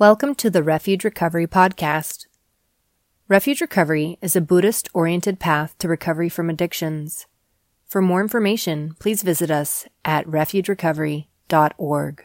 [0.00, 2.26] Welcome to the Refuge Recovery Podcast.
[3.26, 7.26] Refuge Recovery is a Buddhist oriented path to recovery from addictions.
[7.84, 12.24] For more information, please visit us at refugerecovery.org.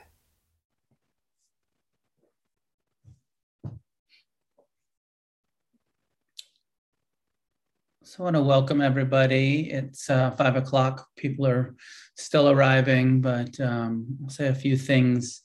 [8.03, 9.71] So I want to welcome everybody.
[9.71, 11.07] It's uh, five o'clock.
[11.17, 11.75] People are
[12.17, 15.42] still arriving, but um, I'll say a few things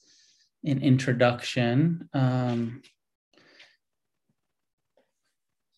[0.68, 2.08] in introduction.
[2.12, 2.82] Um,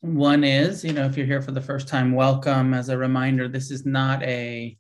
[0.01, 2.75] one is, you know, if you're here for the first time, welcome.
[2.75, 4.77] As a reminder, this is not a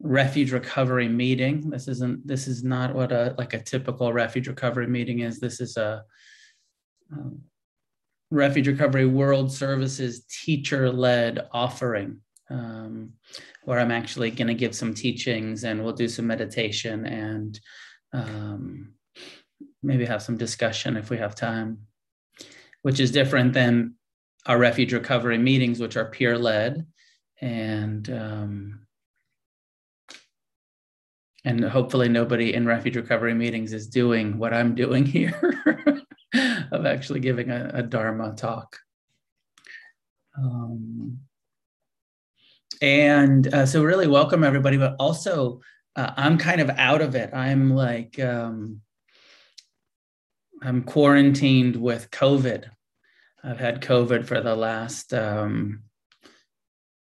[0.00, 1.70] refuge recovery meeting.
[1.70, 2.26] This isn't.
[2.26, 5.40] This is not what a like a typical refuge recovery meeting is.
[5.40, 6.04] This is a
[7.12, 7.40] um,
[8.30, 13.14] refuge recovery world services teacher led offering um,
[13.64, 17.58] where I'm actually going to give some teachings and we'll do some meditation and
[18.12, 18.92] um,
[19.82, 21.86] maybe have some discussion if we have time,
[22.82, 23.94] which is different than
[24.46, 26.86] our refuge recovery meetings, which are peer led
[27.40, 28.80] and um,
[31.44, 35.62] and hopefully nobody in refuge recovery meetings is doing what I'm doing here
[36.70, 38.76] of actually giving a, a Dharma talk.
[40.36, 41.20] Um,
[42.82, 45.60] and uh, so really welcome everybody, but also
[45.96, 47.32] uh, I'm kind of out of it.
[47.32, 48.80] I'm like, um,
[50.62, 52.64] I'm quarantined with COVID.
[53.42, 55.82] I've had COVID for the last um,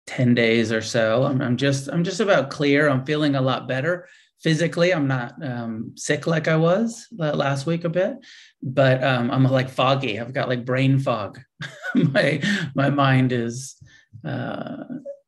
[0.07, 1.25] 10 days or so.
[1.25, 2.89] I'm, I'm, just, I'm just about clear.
[2.89, 4.09] I'm feeling a lot better
[4.43, 4.93] physically.
[4.93, 8.17] I'm not um, sick like I was last week a bit,
[8.63, 10.19] but um, I'm like foggy.
[10.19, 11.39] I've got like brain fog.
[11.95, 12.43] my,
[12.75, 13.77] my mind is
[14.25, 14.85] uh,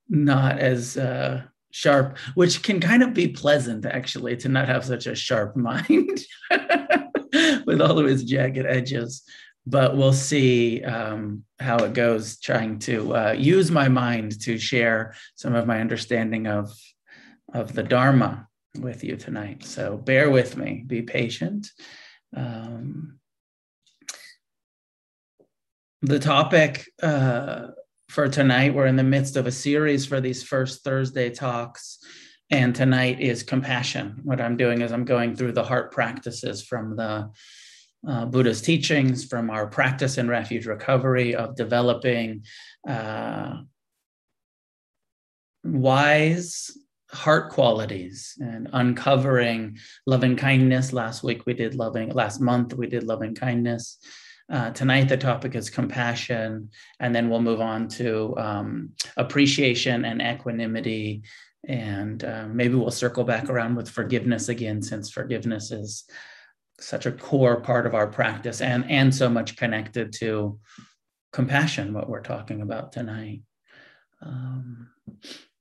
[0.09, 1.43] not as, uh,
[1.75, 6.21] sharp, which can kind of be pleasant actually to not have such a sharp mind
[7.67, 9.23] with all of its jagged edges.
[9.67, 15.15] But we'll see um, how it goes trying to uh, use my mind to share
[15.37, 16.71] some of my understanding of,
[17.53, 18.47] of the Dharma
[18.79, 19.65] with you tonight.
[19.65, 21.71] So bear with me, be patient.
[22.37, 23.21] Um,
[26.03, 27.69] the topic uh,
[28.11, 28.75] for tonight.
[28.75, 31.99] We're in the midst of a series for these first Thursday talks.
[32.51, 34.21] And tonight is compassion.
[34.23, 37.31] What I'm doing is I'm going through the heart practices from the
[38.07, 42.45] uh, Buddha's teachings, from our practice in refuge recovery of developing
[42.87, 43.59] uh,
[45.65, 46.71] wise
[47.11, 50.93] heart qualities and uncovering loving kindness.
[50.93, 53.99] Last week we did loving, last month we did loving kindness.
[54.53, 56.69] Uh, tonight, the topic is compassion,
[57.01, 61.23] and then we'll move on to um, appreciation and equanimity.
[61.67, 66.05] And uh, maybe we'll circle back around with forgiveness again, since forgiveness is
[66.81, 70.59] such a core part of our practice and, and so much connected to
[71.33, 73.43] compassion, what we're talking about tonight.
[74.21, 74.91] Um,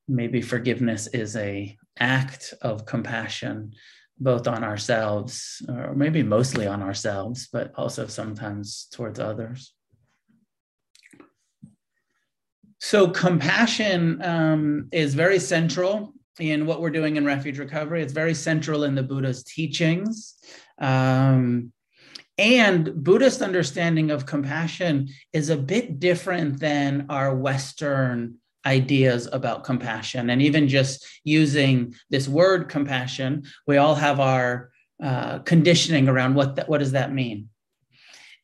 [0.08, 3.74] maybe forgiveness is a act of compassion
[4.20, 9.74] both on ourselves, or maybe mostly on ourselves, but also sometimes towards others.
[12.86, 18.02] So, compassion um, is very central in what we're doing in refuge recovery.
[18.02, 20.36] It's very central in the Buddha's teachings.
[20.80, 21.72] Um,
[22.38, 28.36] and Buddhist understanding of compassion is a bit different than our Western
[28.66, 34.72] ideas about compassion and even just using this word compassion we all have our
[35.04, 37.50] uh, conditioning around what what does that mean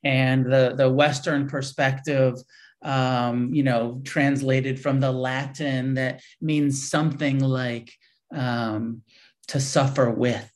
[0.04, 2.36] and the the western perspective
[2.82, 7.92] um, you know translated from the latin that means something like
[8.34, 9.02] um,
[9.48, 10.52] to suffer with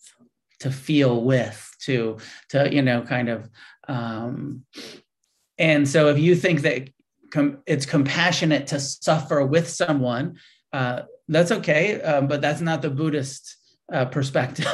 [0.60, 2.18] to feel with to
[2.50, 3.50] to you know kind of
[3.88, 4.64] um,
[5.58, 6.90] and so if you think that
[7.32, 10.38] com- it's compassionate to suffer with someone,
[10.72, 12.02] uh, that's okay.
[12.02, 13.58] Um, but that's not the Buddhist
[13.92, 14.66] uh, perspective.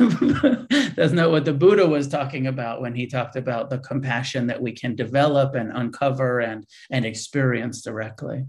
[0.96, 4.62] that's not what the Buddha was talking about when he talked about the compassion that
[4.62, 8.45] we can develop and uncover and and experience directly.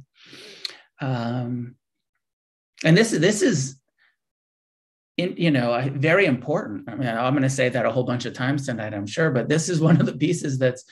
[1.00, 1.76] Um,
[2.84, 3.80] and this this is
[5.16, 8.24] in, you know very important i mean i'm going to say that a whole bunch
[8.24, 10.84] of times tonight i'm sure but this is one of the pieces that's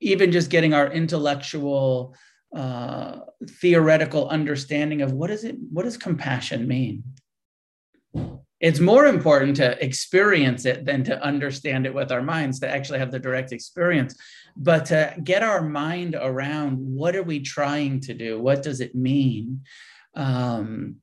[0.00, 2.14] even just getting our intellectual
[2.54, 3.20] uh,
[3.60, 7.04] theoretical understanding of what is it what does compassion mean
[8.60, 12.98] it's more important to experience it than to understand it with our minds to actually
[12.98, 14.14] have the direct experience.
[14.54, 18.38] But to get our mind around what are we trying to do?
[18.38, 19.62] What does it mean?
[20.14, 20.96] Um,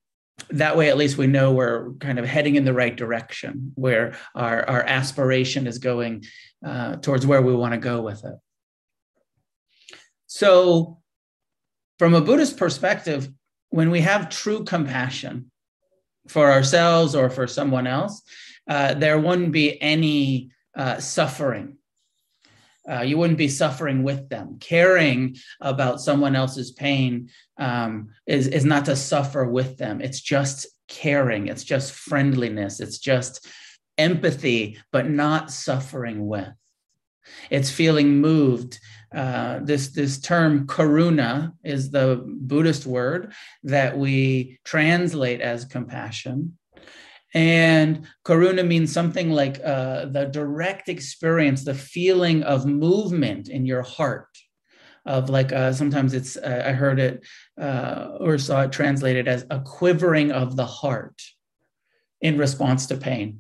[0.51, 4.15] that way at least we know we're kind of heading in the right direction where
[4.36, 6.25] our, our aspiration is going
[6.63, 8.36] uh, towards where we want to go with it.
[10.27, 11.00] So
[11.98, 13.30] from a buddhist perspective
[13.69, 15.51] when we have true compassion
[16.27, 18.21] for ourselves or for someone else
[18.69, 21.77] uh, there wouldn't be any uh, suffering
[22.89, 24.57] uh, you wouldn't be suffering with them.
[24.59, 30.00] Caring about someone else's pain um, is, is not to suffer with them.
[30.00, 33.45] It's just caring, it's just friendliness, it's just
[33.97, 36.53] empathy, but not suffering with.
[37.50, 38.79] It's feeling moved.
[39.13, 43.33] Uh, this, this term karuna is the Buddhist word
[43.63, 46.57] that we translate as compassion.
[47.33, 53.83] And karuna means something like uh, the direct experience, the feeling of movement in your
[53.83, 54.27] heart.
[55.06, 57.25] Of like uh, sometimes it's uh, I heard it
[57.60, 61.21] uh, or saw it translated as a quivering of the heart
[62.19, 63.39] in response to pain,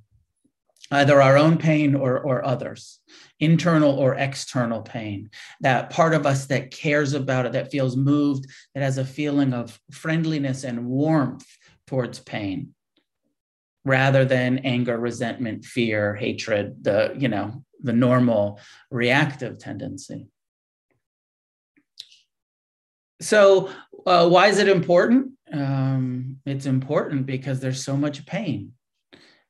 [0.91, 2.99] either our own pain or or others,
[3.39, 5.29] internal or external pain.
[5.61, 9.53] That part of us that cares about it, that feels moved, that has a feeling
[9.53, 11.45] of friendliness and warmth
[11.87, 12.73] towards pain
[13.85, 18.59] rather than anger, resentment, fear, hatred, the, you know, the normal
[18.91, 20.27] reactive tendency.
[23.21, 23.71] So,
[24.05, 25.31] uh, why is it important?
[25.51, 28.73] Um, it's important because there's so much pain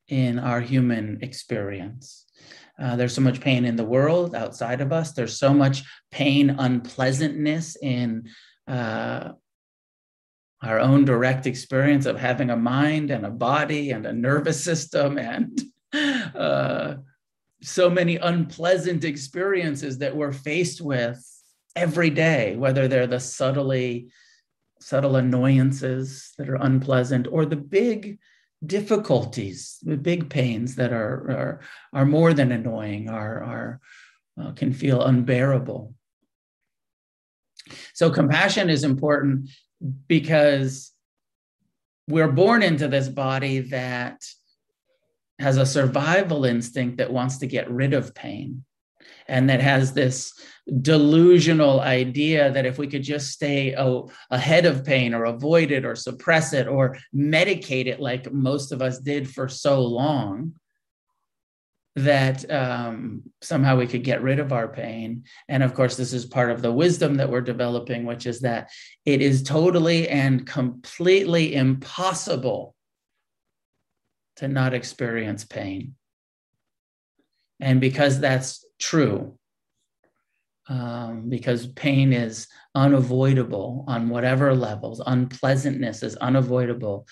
[0.08, 2.26] in our human experience.
[2.80, 5.12] Uh, there's so much pain in the world outside of us.
[5.12, 8.30] There's so much pain, unpleasantness in
[8.68, 9.32] uh,
[10.62, 15.18] our own direct experience of having a mind and a body and a nervous system
[15.18, 15.60] and
[16.36, 16.96] uh,
[17.62, 21.24] so many unpleasant experiences that we're faced with
[21.76, 24.08] every day, whether they're the subtly
[24.80, 28.20] subtle annoyances that are unpleasant or the big
[28.66, 31.60] difficulties, the big pains that are are,
[31.94, 33.80] are more than annoying, are, are
[34.42, 35.94] uh, can feel unbearable.
[37.94, 39.50] So compassion is important
[40.08, 40.94] because
[42.08, 44.24] we're born into this body that
[45.40, 48.64] has a survival instinct that wants to get rid of pain
[49.28, 50.34] and that has this
[50.82, 55.86] delusional idea that if we could just stay oh, ahead of pain or avoid it
[55.86, 60.54] or suppress it or medicate it like most of us did for so long
[61.96, 65.24] that um, somehow we could get rid of our pain.
[65.48, 68.70] And of course, this is part of the wisdom that we're developing, which is that
[69.04, 72.76] it is totally and completely impossible
[74.36, 75.96] to not experience pain.
[77.60, 79.40] And because that's true,
[80.70, 87.08] um, because pain is unavoidable on whatever levels, unpleasantness is unavoidable,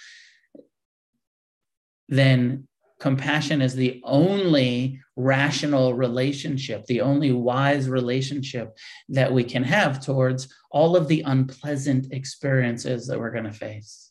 [2.10, 2.68] then
[3.00, 8.78] compassion is the only rational relationship, the only wise relationship
[9.10, 14.05] that we can have towards all of the unpleasant experiences that we're going to face.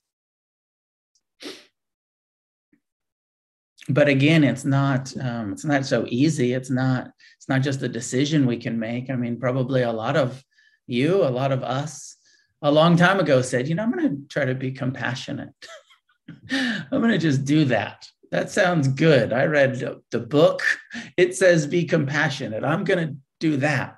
[3.88, 6.54] But again, it's not um, it's not so easy.
[6.54, 9.10] It's not it's not just a decision we can make.
[9.10, 10.42] I mean, probably a lot of
[10.86, 12.16] you, a lot of us,
[12.62, 15.52] a long time ago said, you know, I'm going to try to be compassionate.
[16.50, 19.32] I'm going to just do that that sounds good.
[19.32, 20.60] I read the book.
[21.16, 22.64] It says be compassionate.
[22.64, 23.96] I'm going to do that.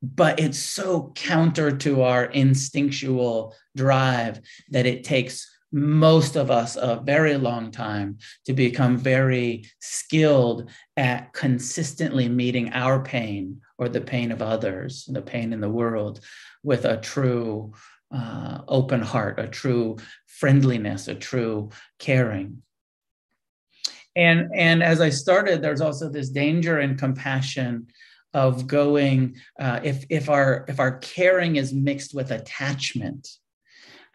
[0.00, 7.02] But it's so counter to our instinctual drive that it takes most of us a
[7.04, 14.32] very long time to become very skilled at consistently meeting our pain or the pain
[14.32, 16.20] of others, the pain in the world,
[16.62, 17.72] with a true
[18.14, 19.96] uh, open heart, a true
[20.26, 22.62] friendliness, a true caring.
[24.14, 27.88] And and as i started there's also this danger and compassion
[28.32, 33.28] of going uh, if if our if our caring is mixed with attachment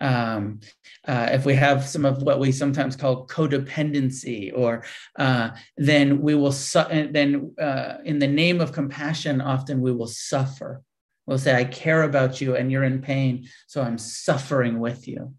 [0.02, 0.60] um,
[1.08, 4.84] uh, if we have some of what we sometimes call codependency or
[5.18, 10.08] uh, then we will su- then uh, in the name of compassion often we will
[10.08, 10.82] suffer.
[11.28, 15.34] We'll say i care about you and you're in pain so i'm suffering with you.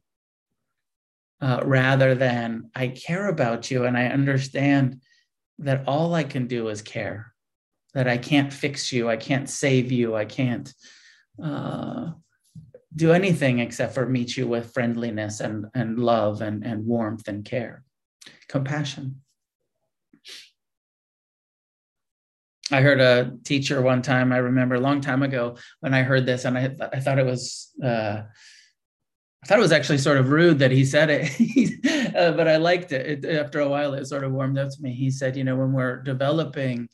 [1.41, 5.01] Uh, rather than I care about you and I understand
[5.59, 7.35] that all I can do is care,
[7.95, 10.73] that I can't fix you, I can't save you, I can't
[11.43, 12.13] uh,
[12.95, 17.45] do anything except for meet you with friendliness and, and love and, and warmth and
[17.45, 17.85] care,
[18.49, 19.23] compassion.
[22.71, 26.25] I heard a teacher one time, I remember a long time ago when I heard
[26.25, 27.71] this, and I, I thought it was.
[27.83, 28.23] Uh,
[29.43, 32.59] I thought it was actually sort of rude that he said it, uh, but I
[32.59, 33.25] liked it.
[33.25, 33.37] it.
[33.37, 34.95] After a while, it sort of warmed up to me.
[34.95, 36.89] He said, you know, when we're developing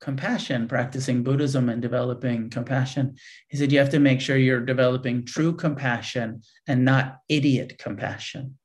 [0.00, 3.16] compassion, practicing Buddhism and developing compassion,
[3.48, 8.58] he said, you have to make sure you're developing true compassion and not idiot compassion.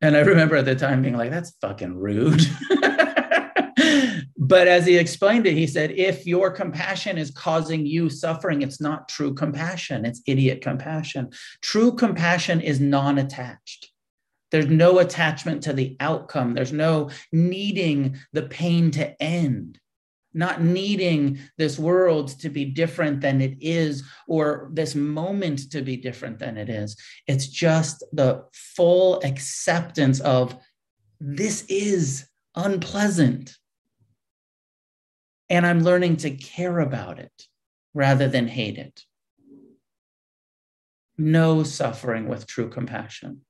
[0.00, 2.42] And I remember at the time being like, that's fucking rude.
[4.36, 8.80] but as he explained it, he said, if your compassion is causing you suffering, it's
[8.80, 11.30] not true compassion, it's idiot compassion.
[11.62, 13.90] True compassion is non attached.
[14.50, 19.78] There's no attachment to the outcome, there's no needing the pain to end.
[20.34, 25.96] Not needing this world to be different than it is, or this moment to be
[25.96, 26.94] different than it is.
[27.26, 30.54] It's just the full acceptance of
[31.20, 33.56] this is unpleasant
[35.48, 37.46] and I'm learning to care about it
[37.94, 39.02] rather than hate it.
[41.16, 43.42] No suffering with true compassion.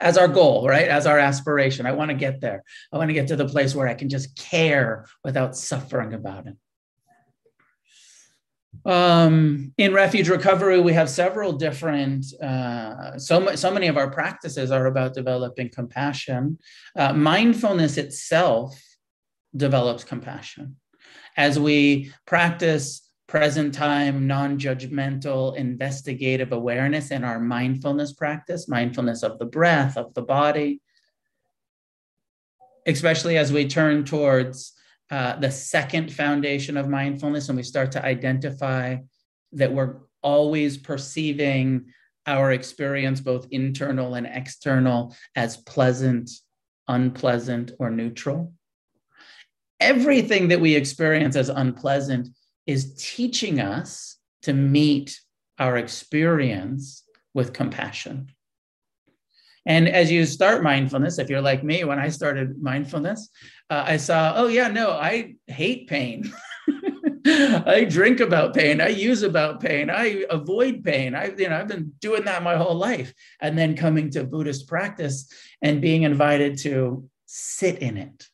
[0.00, 0.88] As our goal, right?
[0.88, 1.86] As our aspiration.
[1.86, 2.62] I want to get there.
[2.92, 6.46] I want to get to the place where I can just care without suffering about
[6.46, 6.56] it.
[8.84, 14.70] Um, in refuge recovery, we have several different, uh, so, so many of our practices
[14.70, 16.58] are about developing compassion.
[16.96, 18.80] Uh, mindfulness itself
[19.56, 20.76] develops compassion.
[21.36, 29.38] As we practice present time, non judgmental, investigative awareness in our mindfulness practice, mindfulness of
[29.38, 30.80] the breath, of the body,
[32.86, 34.72] especially as we turn towards
[35.10, 38.96] uh, the second foundation of mindfulness and we start to identify
[39.52, 41.86] that we're always perceiving
[42.26, 46.30] our experience, both internal and external, as pleasant,
[46.86, 48.52] unpleasant, or neutral.
[49.80, 52.28] Everything that we experience as unpleasant
[52.68, 55.18] is teaching us to meet
[55.58, 58.28] our experience with compassion.
[59.64, 63.30] And as you start mindfulness, if you're like me, when I started mindfulness,
[63.70, 66.30] uh, I saw, oh, yeah, no, I hate pain.
[67.26, 68.82] I drink about pain.
[68.82, 69.88] I use about pain.
[69.90, 71.14] I avoid pain.
[71.14, 73.14] I, you know, I've been doing that my whole life.
[73.40, 75.30] And then coming to Buddhist practice
[75.62, 78.28] and being invited to sit in it,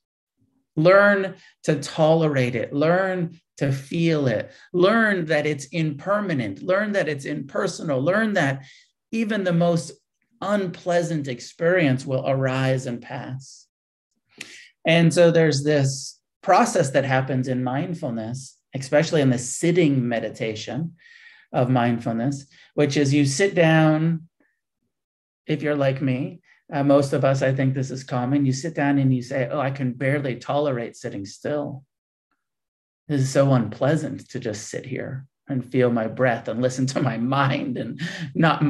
[0.76, 2.72] Learn to tolerate it.
[2.72, 4.50] Learn to feel it.
[4.72, 6.62] Learn that it's impermanent.
[6.62, 8.02] Learn that it's impersonal.
[8.02, 8.64] Learn that
[9.12, 9.92] even the most
[10.40, 13.66] unpleasant experience will arise and pass.
[14.86, 20.94] And so there's this process that happens in mindfulness, especially in the sitting meditation
[21.52, 24.28] of mindfulness, which is you sit down,
[25.46, 26.40] if you're like me,
[26.72, 28.46] uh, most of us, I think this is common.
[28.46, 31.84] You sit down and you say, Oh, I can barely tolerate sitting still.
[33.08, 37.02] This is so unpleasant to just sit here and feel my breath and listen to
[37.02, 38.00] my mind and
[38.34, 38.64] not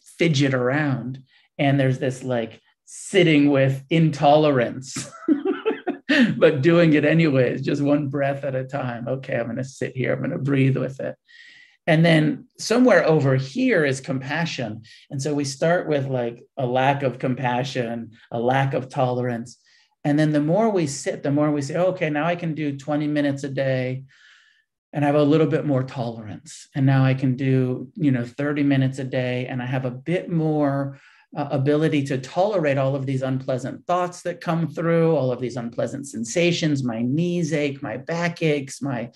[0.00, 1.22] fidget around.
[1.58, 5.10] And there's this like sitting with intolerance,
[6.36, 9.08] but doing it anyways, just one breath at a time.
[9.08, 11.16] Okay, I'm going to sit here, I'm going to breathe with it.
[11.86, 14.82] And then somewhere over here is compassion.
[15.10, 19.58] And so we start with like a lack of compassion, a lack of tolerance.
[20.04, 22.76] And then the more we sit, the more we say, okay, now I can do
[22.76, 24.04] 20 minutes a day
[24.92, 26.68] and I have a little bit more tolerance.
[26.74, 29.90] And now I can do, you know, 30 minutes a day and I have a
[29.90, 30.98] bit more
[31.36, 35.56] uh, ability to tolerate all of these unpleasant thoughts that come through, all of these
[35.56, 36.82] unpleasant sensations.
[36.82, 39.10] My knees ache, my back aches, my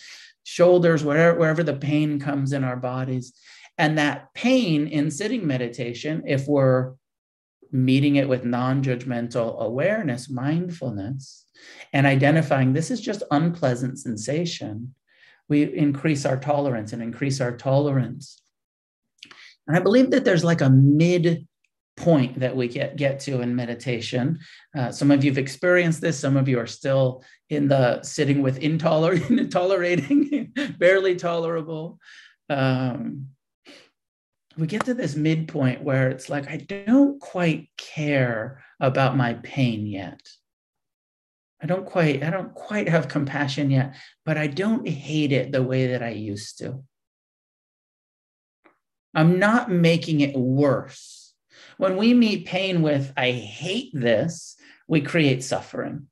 [0.44, 3.32] shoulders, wherever, wherever the pain comes in our bodies.
[3.78, 6.92] And that pain in sitting meditation, if we're
[7.74, 11.44] meeting it with non judgmental awareness, mindfulness,
[11.92, 14.94] and identifying this is just unpleasant sensation,
[15.48, 18.40] we increase our tolerance and increase our tolerance.
[19.66, 21.46] And I believe that there's like a mid
[21.96, 24.38] point that we get get to in meditation.
[24.76, 26.18] Uh, some of you've experienced this.
[26.18, 31.98] Some of you are still in the sitting with intolerant, tolerating, barely tolerable.
[32.48, 33.28] Um,
[34.56, 39.87] we get to this midpoint where it's like I don't quite care about my pain
[39.87, 40.20] yet.
[41.62, 43.94] I don't quite I don't quite have compassion yet,
[44.25, 46.84] but I don't hate it the way that I used to.
[49.14, 51.25] I'm not making it worse
[51.76, 54.56] when we meet pain with, I hate this,
[54.87, 56.06] we create suffering.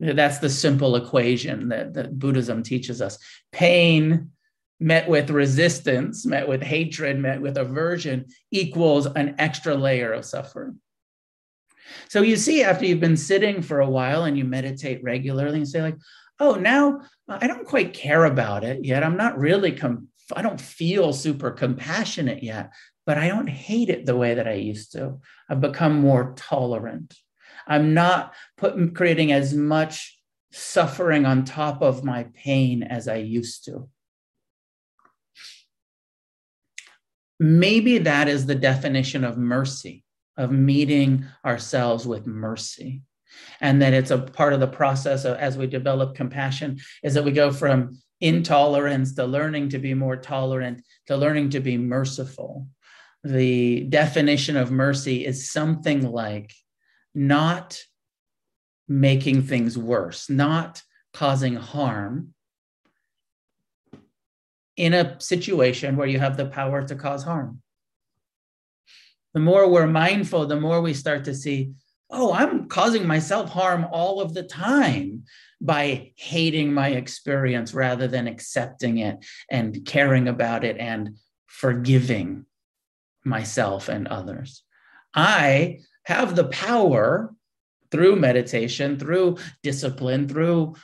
[0.00, 3.18] That's the simple equation that, that Buddhism teaches us.
[3.52, 4.30] Pain
[4.80, 10.78] met with resistance, met with hatred, met with aversion equals an extra layer of suffering.
[12.08, 15.68] So you see, after you've been sitting for a while and you meditate regularly and
[15.68, 15.96] say, like,
[16.38, 19.02] oh, now I don't quite care about it yet.
[19.02, 22.72] I'm not really com- I don't feel super compassionate yet,
[23.06, 25.20] but I don't hate it the way that I used to.
[25.48, 27.14] I've become more tolerant.
[27.66, 30.20] I'm not put, creating as much
[30.52, 33.88] suffering on top of my pain as I used to.
[37.40, 40.04] Maybe that is the definition of mercy,
[40.36, 43.02] of meeting ourselves with mercy.
[43.60, 47.24] And that it's a part of the process of, as we develop compassion, is that
[47.24, 52.66] we go from intolerance to learning to be more tolerant to learning to be merciful.
[53.22, 56.52] The definition of mercy is something like
[57.14, 57.80] not
[58.88, 62.34] making things worse, not causing harm
[64.78, 67.60] in a situation where you have the power to cause harm.
[69.34, 71.72] The more we're mindful, the more we start to see,
[72.10, 75.24] oh, I'm causing myself harm all of the time
[75.60, 81.16] by hating my experience rather than accepting it and caring about it and
[81.46, 82.46] forgiving
[83.24, 84.62] myself and others.
[85.12, 87.34] I have the power
[87.90, 90.76] through meditation, through discipline, through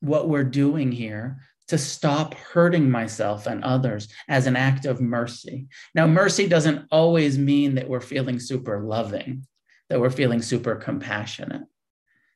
[0.00, 1.38] what we're doing here
[1.72, 5.66] to stop hurting myself and others as an act of mercy.
[5.94, 9.46] Now, mercy doesn't always mean that we're feeling super loving,
[9.88, 11.62] that we're feeling super compassionate.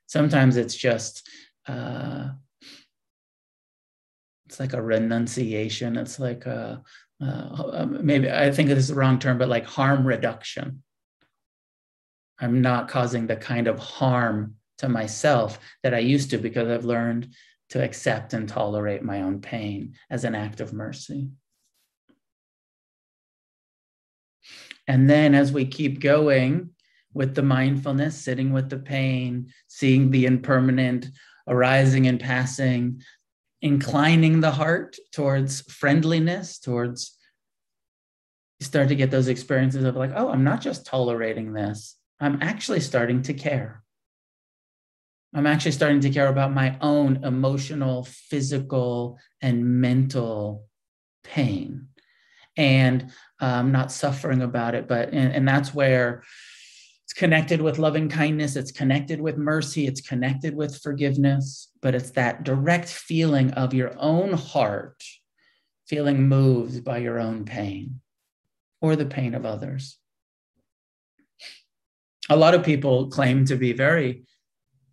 [0.07, 1.29] Sometimes it's just,
[1.69, 2.31] uh,
[4.47, 5.99] it's like a renunciation.
[5.99, 6.83] It's like a,
[7.23, 10.83] uh, maybe I think this is the wrong term, but like harm reduction.
[12.39, 16.87] I'm not causing the kind of harm to myself that I used to because I've
[16.87, 17.35] learned
[17.71, 21.29] to accept and tolerate my own pain as an act of mercy.
[24.87, 26.71] And then as we keep going
[27.13, 31.09] with the mindfulness, sitting with the pain, seeing the impermanent
[31.49, 33.03] arising and passing,
[33.63, 37.17] inclining the heart towards friendliness, towards
[38.61, 42.39] you start to get those experiences of like, oh, I'm not just tolerating this, I'm
[42.41, 43.83] actually starting to care.
[45.37, 50.65] I'm actually starting to care about my own emotional, physical, and mental
[51.25, 51.89] pain.
[52.57, 56.23] And I'm um, not suffering about it, but, and, and that's where
[57.05, 62.13] it's connected with loving kindness, it's connected with mercy, it's connected with forgiveness, but it's
[62.13, 65.05] that direct feeling of your own heart
[65.87, 68.01] feeling moved by your own pain
[68.81, 69.99] or the pain of others
[72.29, 74.25] a lot of people claim to be very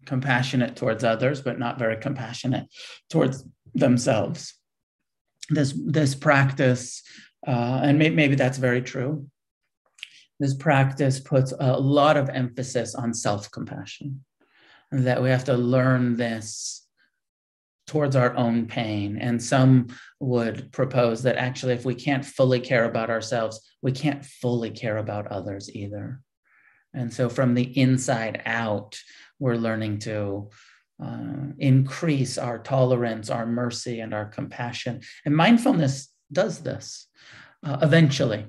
[0.05, 2.67] compassionate towards others, but not very compassionate
[3.09, 4.53] towards themselves.
[5.49, 7.03] This this practice,
[7.45, 9.27] uh, and may, maybe that's very true.
[10.39, 14.23] This practice puts a lot of emphasis on self compassion,
[14.91, 16.83] that we have to learn this
[17.87, 19.17] towards our own pain.
[19.17, 19.87] And some
[20.19, 24.97] would propose that actually, if we can't fully care about ourselves, we can't fully care
[24.97, 26.21] about others either.
[26.93, 28.97] And so from the inside out,
[29.39, 30.49] we're learning to
[31.03, 35.01] uh, increase our tolerance, our mercy, and our compassion.
[35.25, 37.07] And mindfulness does this
[37.65, 38.45] uh, eventually.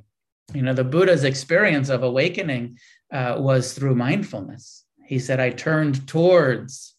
[0.52, 2.78] You know, the Buddha's experience of awakening
[3.12, 4.84] uh, was through mindfulness.
[5.06, 6.94] He said, I turned towards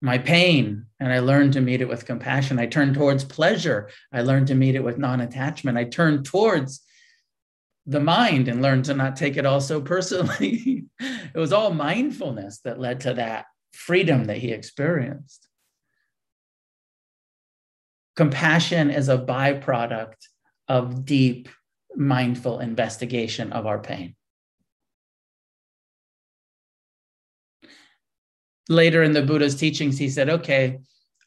[0.00, 2.58] my pain and I learned to meet it with compassion.
[2.58, 3.90] I turned towards pleasure.
[4.12, 5.78] I learned to meet it with non attachment.
[5.78, 6.82] I turned towards
[7.86, 10.83] the mind and learned to not take it all so personally.
[11.34, 15.48] it was all mindfulness that led to that freedom that he experienced.
[18.16, 20.16] Compassion is a byproduct
[20.68, 21.48] of deep,
[21.96, 24.14] mindful investigation of our pain.
[28.68, 30.78] Later in the Buddha's teachings, he said, okay,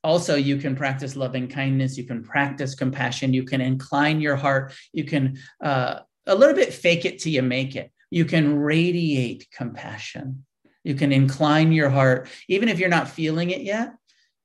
[0.03, 4.71] also you can practice loving kindness you can practice compassion you can incline your heart
[4.93, 7.91] you can uh, a little bit fake it till you make it.
[8.09, 10.45] You can radiate compassion.
[10.83, 13.93] You can incline your heart, even if you're not feeling it yet.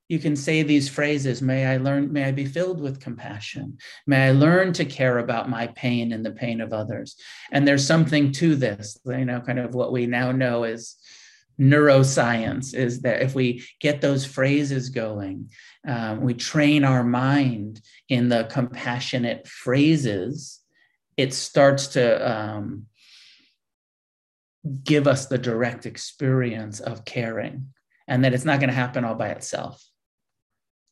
[0.09, 3.79] You can say these phrases May I learn, may I be filled with compassion.
[4.07, 7.17] May I learn to care about my pain and the pain of others.
[7.51, 10.97] And there's something to this, you know, kind of what we now know is
[11.61, 15.51] neuroscience is that if we get those phrases going,
[15.87, 20.63] um, we train our mind in the compassionate phrases
[21.17, 22.87] it starts to um,
[24.85, 27.69] give us the direct experience of caring
[28.09, 29.83] and that it's not going to happen all by itself.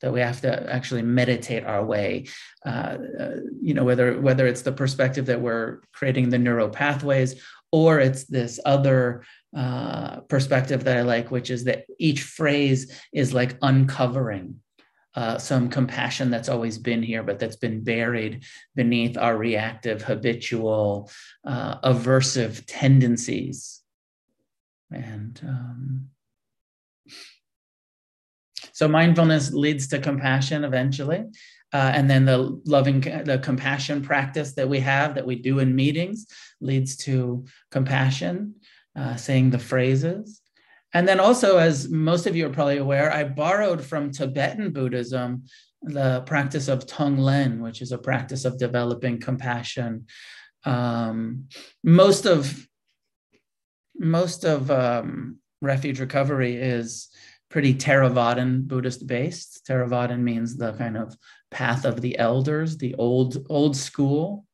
[0.00, 2.26] That we have to actually meditate our way
[2.64, 7.42] uh, uh, you know whether whether it's the perspective that we're creating the neural pathways
[7.70, 13.34] or it's this other uh, perspective that i like which is that each phrase is
[13.34, 14.54] like uncovering
[15.14, 18.44] uh, some compassion that's always been here, but that's been buried
[18.74, 21.10] beneath our reactive, habitual,
[21.44, 23.80] uh, aversive tendencies.
[24.92, 26.10] And um,
[28.72, 31.24] so mindfulness leads to compassion eventually.
[31.72, 35.74] Uh, and then the loving, the compassion practice that we have that we do in
[35.76, 36.26] meetings
[36.60, 38.54] leads to compassion,
[38.96, 40.40] uh, saying the phrases.
[40.92, 45.44] And then also, as most of you are probably aware, I borrowed from Tibetan Buddhism
[45.82, 50.06] the practice of Tonglen, which is a practice of developing compassion.
[50.64, 51.48] Um,
[51.82, 52.66] most of
[53.96, 57.08] most of um, refuge recovery is
[57.50, 59.66] pretty Theravadan Buddhist based.
[59.68, 61.16] Theravadan means the kind of
[61.50, 64.44] path of the elders, the old old school.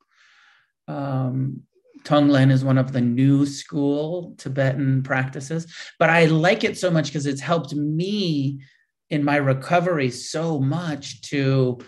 [0.88, 1.62] Um,
[2.06, 5.66] Tonglen is one of the new school Tibetan practices,
[5.98, 8.60] but I like it so much because it's helped me
[9.10, 11.78] in my recovery so much to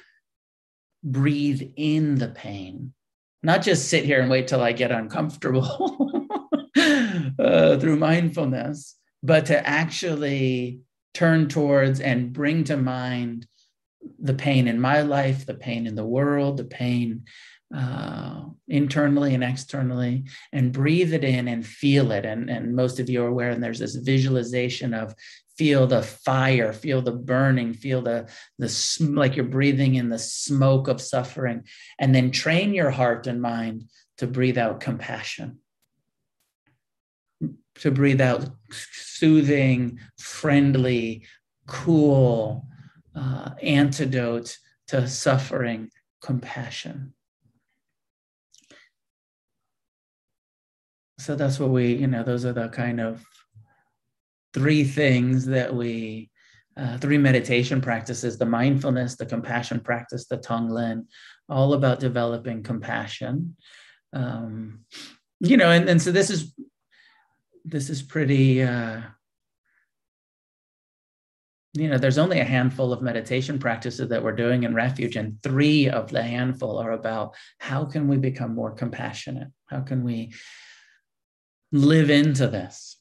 [1.04, 2.92] breathe in the pain,
[3.44, 6.26] not just sit here and wait till I get uncomfortable
[7.38, 10.80] uh, through mindfulness, but to actually
[11.14, 13.46] turn towards and bring to mind
[14.18, 17.24] the pain in my life, the pain in the world, the pain
[17.74, 22.24] uh, internally and externally, and breathe it in and feel it.
[22.24, 25.14] And, and most of you are aware, and there's this visualization of
[25.56, 28.28] feel the fire, feel the burning, feel the,
[28.58, 31.64] the like you're breathing in the smoke of suffering,
[31.98, 33.84] and then train your heart and mind
[34.18, 35.58] to breathe out compassion
[37.80, 41.24] to breathe out soothing, friendly,
[41.66, 42.66] cool
[43.14, 44.56] uh, antidote
[44.88, 45.90] to suffering,
[46.22, 47.14] compassion.
[51.28, 53.22] So that's what we, you know, those are the kind of
[54.54, 56.30] three things that we,
[56.74, 61.04] uh, three meditation practices the mindfulness, the compassion practice, the Tonglen,
[61.50, 63.56] all about developing compassion.
[64.14, 64.86] Um,
[65.40, 66.54] you know, and, and so this is
[67.62, 69.02] this is pretty uh,
[71.74, 75.42] you know there's only a handful of meditation practices that we're doing in refuge and
[75.42, 80.32] three of the handful are about how can we become more compassionate how can we
[81.72, 82.96] live into this.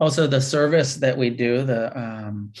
[0.00, 2.52] Also the service that we do the um,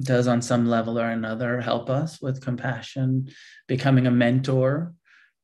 [0.00, 3.28] does on some level or another help us with compassion,
[3.68, 4.92] becoming a mentor,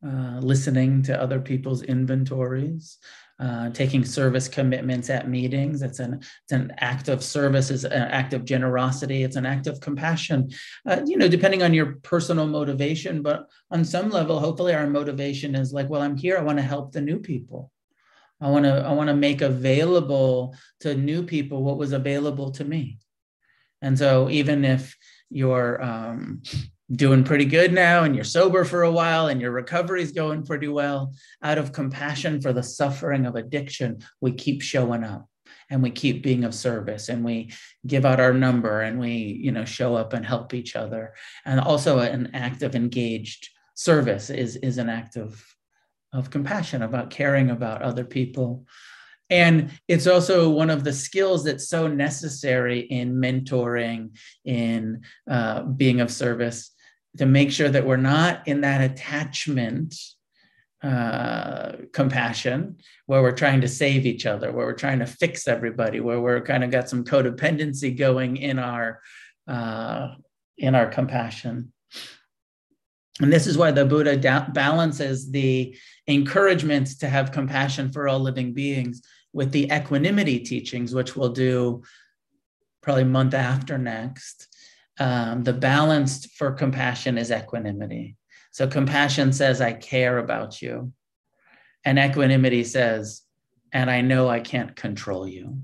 [0.05, 2.99] uh, listening to other people's inventories,
[3.40, 5.81] uh, taking service commitments at meetings.
[5.81, 9.66] It's an, it's an act of service, it's an act of generosity, it's an act
[9.66, 10.50] of compassion,
[10.87, 13.22] uh, you know, depending on your personal motivation.
[13.22, 16.62] But on some level, hopefully our motivation is like, well, I'm here, I want to
[16.62, 17.70] help the new people.
[18.42, 22.64] I want to I want to make available to new people what was available to
[22.64, 22.98] me.
[23.83, 24.96] And so even if
[25.31, 26.42] you're um,
[26.92, 30.44] doing pretty good now and you're sober for a while and your recovery is going
[30.44, 35.29] pretty well, out of compassion for the suffering of addiction, we keep showing up
[35.70, 37.53] and we keep being of service and we
[37.87, 41.14] give out our number and we you know show up and help each other.
[41.44, 45.42] And also an act of engaged service is is an act of
[46.12, 48.66] of compassion about caring about other people.
[49.31, 56.00] And it's also one of the skills that's so necessary in mentoring in uh, being
[56.00, 56.72] of service
[57.18, 59.94] to make sure that we're not in that attachment
[60.83, 66.01] uh, compassion where we're trying to save each other where we're trying to fix everybody
[66.01, 69.01] where we're kind of got some codependency going in our
[69.46, 70.14] uh,
[70.57, 71.73] in our compassion.
[73.20, 78.20] And this is why the buddha da- balances the encouragement to have compassion for all
[78.20, 81.83] living beings with the equanimity teachings, which we'll do
[82.83, 84.49] probably month after next,
[85.01, 88.17] um, the balance for compassion is equanimity.
[88.53, 90.93] So compassion says, I care about you.
[91.85, 93.23] And equanimity says,
[93.73, 95.63] and I know I can't control you.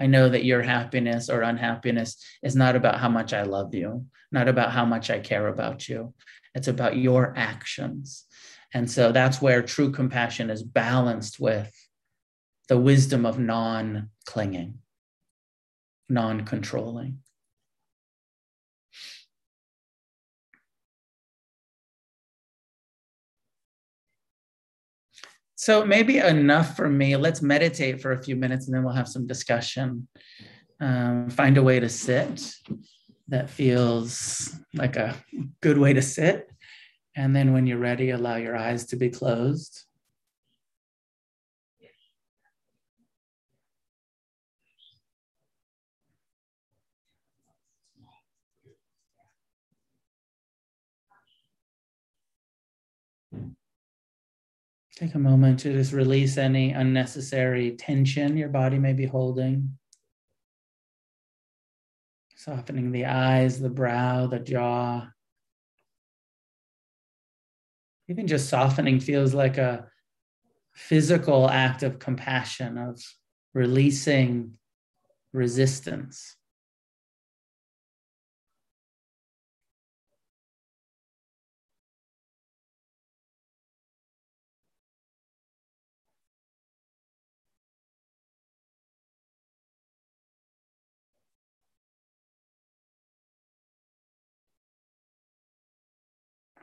[0.00, 4.06] I know that your happiness or unhappiness is not about how much I love you,
[4.32, 6.14] not about how much I care about you.
[6.54, 8.24] It's about your actions.
[8.74, 11.70] And so that's where true compassion is balanced with
[12.68, 14.78] the wisdom of non clinging,
[16.08, 17.18] non controlling.
[25.60, 27.16] So maybe enough for me.
[27.16, 30.08] Let's meditate for a few minutes and then we'll have some discussion.
[30.80, 32.54] Um, find a way to sit
[33.28, 35.14] that feels like a
[35.60, 36.48] good way to sit.
[37.14, 39.84] And then when you're ready, allow your eyes to be closed.
[55.00, 59.78] Take a moment to just release any unnecessary tension your body may be holding.
[62.36, 65.08] Softening the eyes, the brow, the jaw.
[68.10, 69.86] Even just softening feels like a
[70.74, 73.02] physical act of compassion, of
[73.54, 74.58] releasing
[75.32, 76.36] resistance.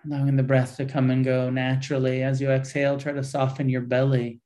[0.06, 2.24] Allowing the breath to come and go naturally.
[2.24, 4.42] As you exhale, try to soften your belly.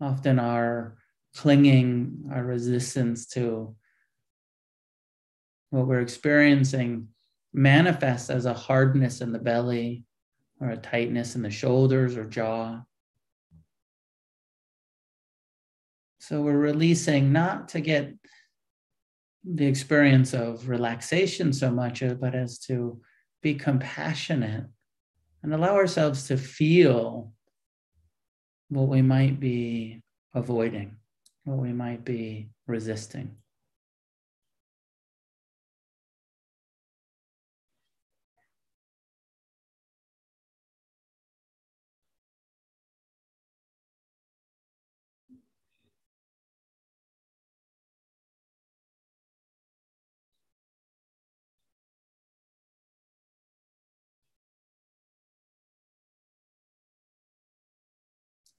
[0.00, 0.96] Often our
[1.34, 3.76] clinging, our resistance to
[5.70, 7.08] what we're experiencing
[7.52, 10.04] manifests as a hardness in the belly
[10.60, 12.82] or a tightness in the shoulders or jaw.
[16.18, 18.14] So we're releasing not to get
[19.44, 23.00] the experience of relaxation so much, but as to
[23.42, 24.66] be compassionate
[25.46, 27.32] and allow ourselves to feel
[28.68, 30.02] what we might be
[30.34, 30.96] avoiding,
[31.44, 33.36] what we might be resisting.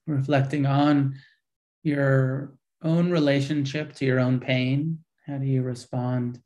[0.08, 1.14] Reflecting on
[1.82, 4.98] your own relationship to your own pain.
[5.26, 6.40] How do you respond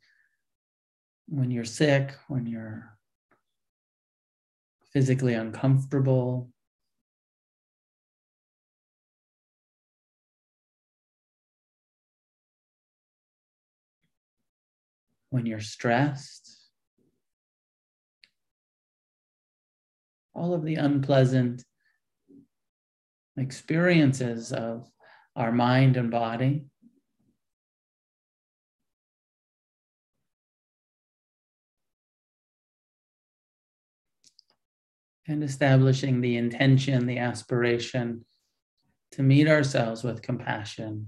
[1.27, 2.97] when you're sick, when you're
[4.91, 6.49] physically uncomfortable?
[15.29, 16.59] When you're stressed?
[20.35, 21.63] All of the unpleasant
[23.37, 24.89] experiences of
[25.35, 26.65] our mind and body.
[35.27, 38.25] And establishing the intention, the aspiration
[39.11, 41.07] to meet ourselves with compassion.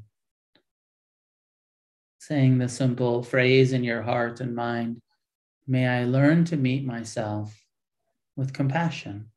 [2.20, 5.02] Saying the simple phrase in your heart and mind
[5.68, 7.60] May I learn to meet myself
[8.36, 9.32] with compassion.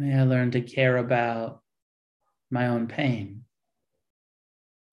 [0.00, 1.60] May I learn to care about
[2.50, 3.44] my own pain,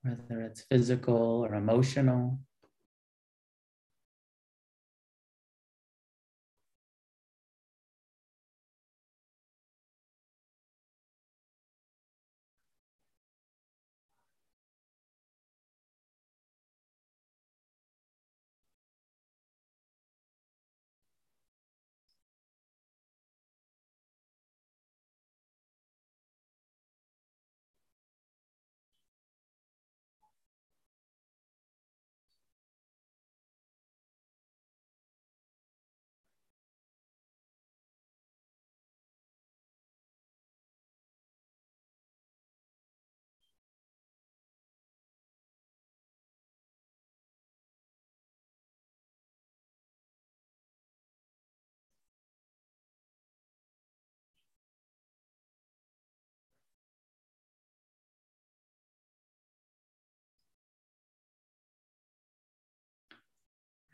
[0.02, 2.42] whether it's physical or emotional.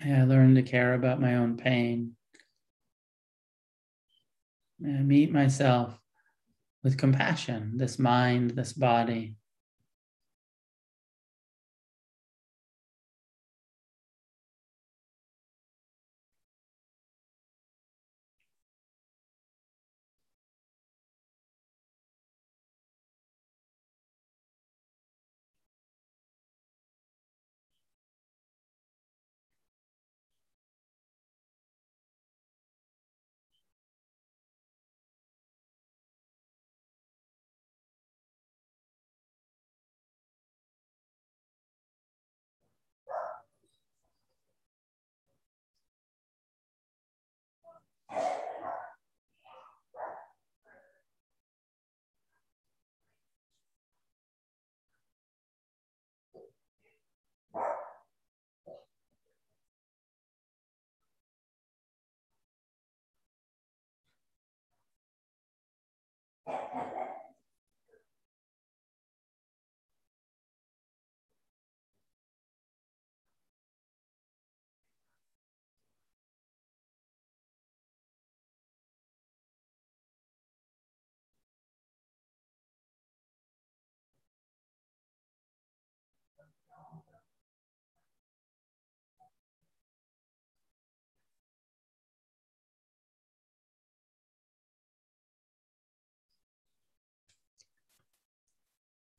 [0.05, 2.15] I learn to care about my own pain.
[4.85, 5.97] I meet myself
[6.83, 9.37] with compassion, this mind, this body.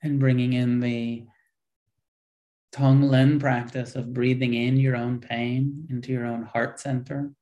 [0.04, 1.24] And bringing in the
[2.72, 7.32] Tonglen practice of breathing in your own pain into your own heart center.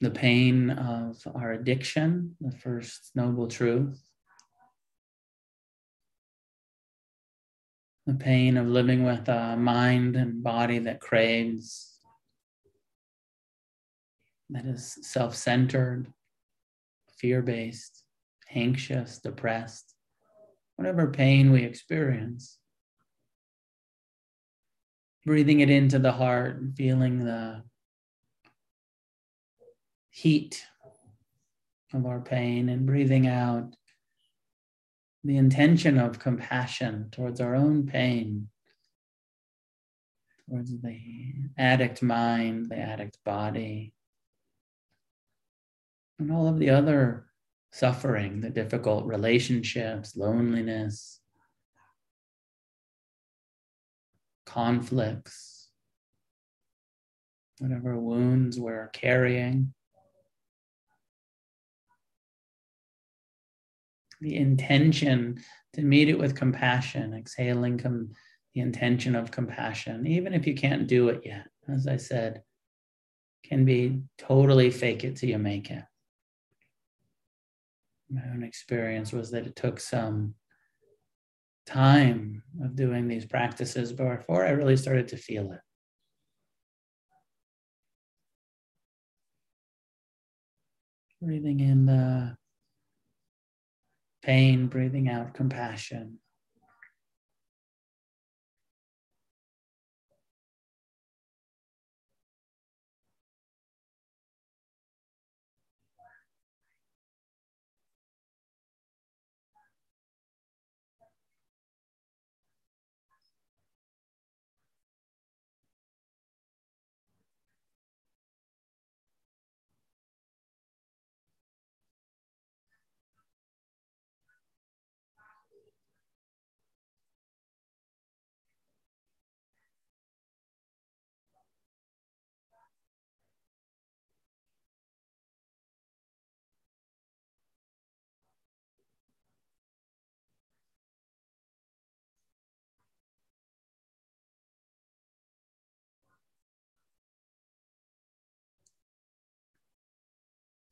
[0.00, 3.98] The pain of our addiction, the first noble truth.
[8.06, 11.98] The pain of living with a mind and body that craves,
[14.50, 16.12] that is self centered,
[17.18, 18.04] fear based,
[18.54, 19.95] anxious, depressed,
[20.76, 22.58] whatever pain we experience.
[25.24, 27.62] Breathing it into the heart feeling the
[30.10, 30.64] heat
[31.92, 33.74] of our pain and breathing out
[35.24, 38.48] the intention of compassion towards our own pain,
[40.48, 41.00] towards the
[41.58, 43.92] addict mind, the addict body,
[46.18, 47.25] and all of the other
[47.76, 51.20] suffering, the difficult relationships, loneliness,
[54.46, 55.68] conflicts,
[57.58, 59.74] whatever wounds we're carrying.
[64.22, 65.42] The intention
[65.74, 68.12] to meet it with compassion, exhaling com-
[68.54, 72.42] the intention of compassion, even if you can't do it yet, as I said,
[73.44, 75.84] can be totally fake it till you make it.
[78.10, 80.34] My own experience was that it took some
[81.66, 85.60] time of doing these practices before I really started to feel it.
[91.20, 92.36] Breathing in the
[94.22, 96.18] pain, breathing out compassion.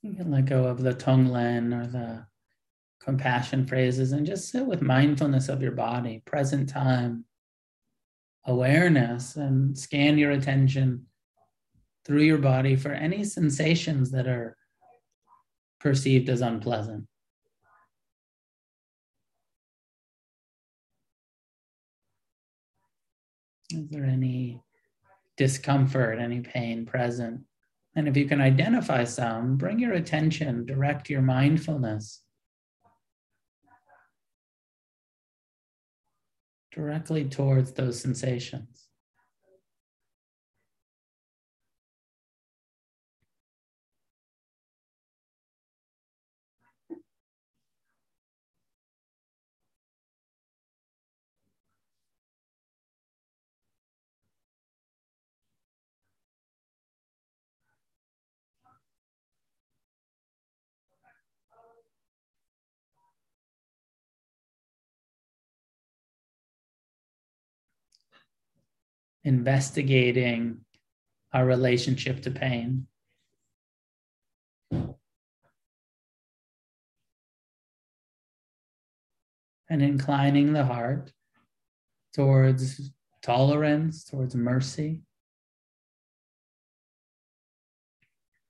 [0.04, 2.26] You can let go of the Tonglen or the
[3.00, 7.24] compassion phrases and just sit with mindfulness of your body, present time,
[8.44, 11.06] awareness, and scan your attention
[12.04, 14.58] through your body for any sensations that are
[15.80, 17.06] perceived as unpleasant.
[23.72, 24.60] Is there any
[25.38, 27.40] discomfort, any pain present?
[27.96, 32.22] And if you can identify some, bring your attention, direct your mindfulness
[36.72, 38.83] directly towards those sensations.
[69.24, 70.58] Investigating
[71.32, 72.86] our relationship to pain.
[79.68, 81.12] And inclining the heart
[82.12, 85.02] towards tolerance, towards mercy.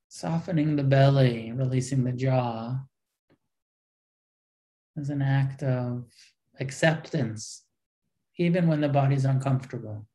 [0.08, 2.80] Softening the belly, releasing the jaw
[4.96, 6.04] as an act of
[6.60, 7.64] acceptance,
[8.36, 10.06] even when the body's uncomfortable.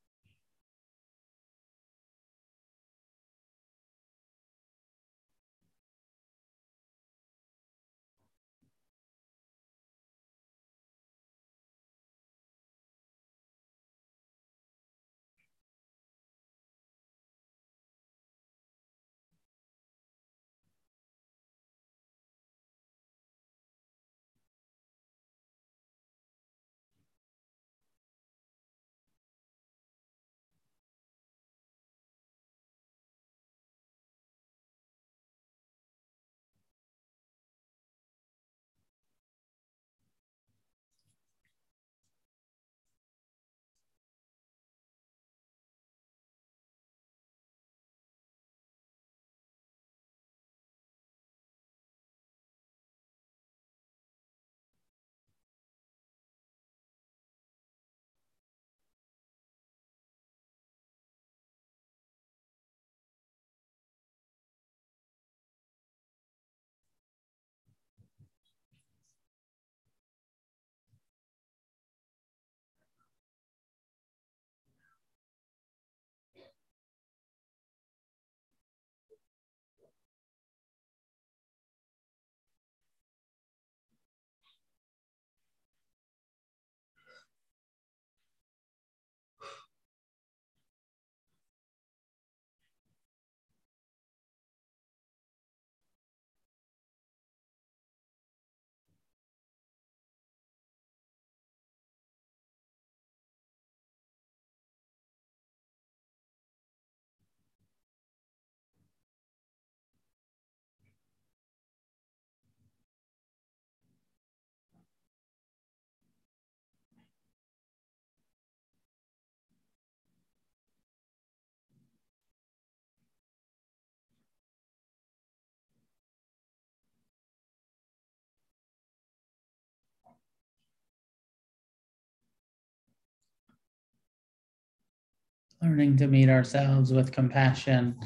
[135.62, 138.00] Learning to meet ourselves with compassion,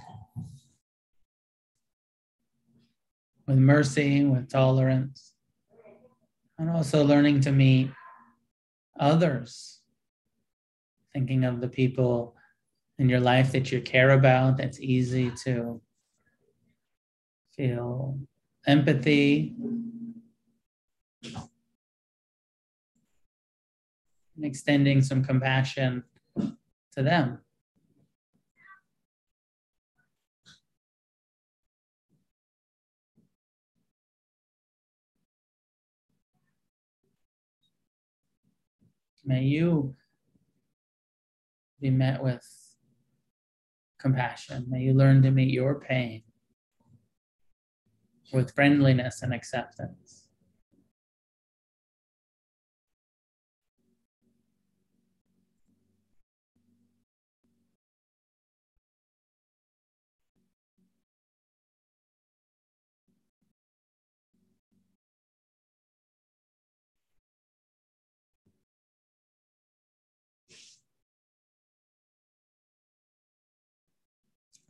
[3.48, 5.34] with mercy, with tolerance,
[6.58, 7.92] and also learning to meet
[9.00, 9.82] others,
[11.14, 12.36] thinking of the people
[12.98, 15.82] in your life that you care about, that's easy to
[17.56, 18.20] feel
[18.66, 19.56] empathy.
[24.36, 26.04] And extending some compassion
[26.38, 27.43] to them.
[39.26, 39.96] May you
[41.80, 42.46] be met with
[44.00, 44.66] compassion.
[44.70, 46.24] May you learn to meet your pain
[48.34, 50.23] with friendliness and acceptance.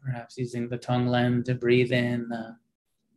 [0.04, 2.58] Perhaps using the Tonglen to breathe in the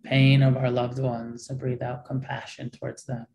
[0.04, 3.26] pain of our loved ones and breathe out compassion towards them.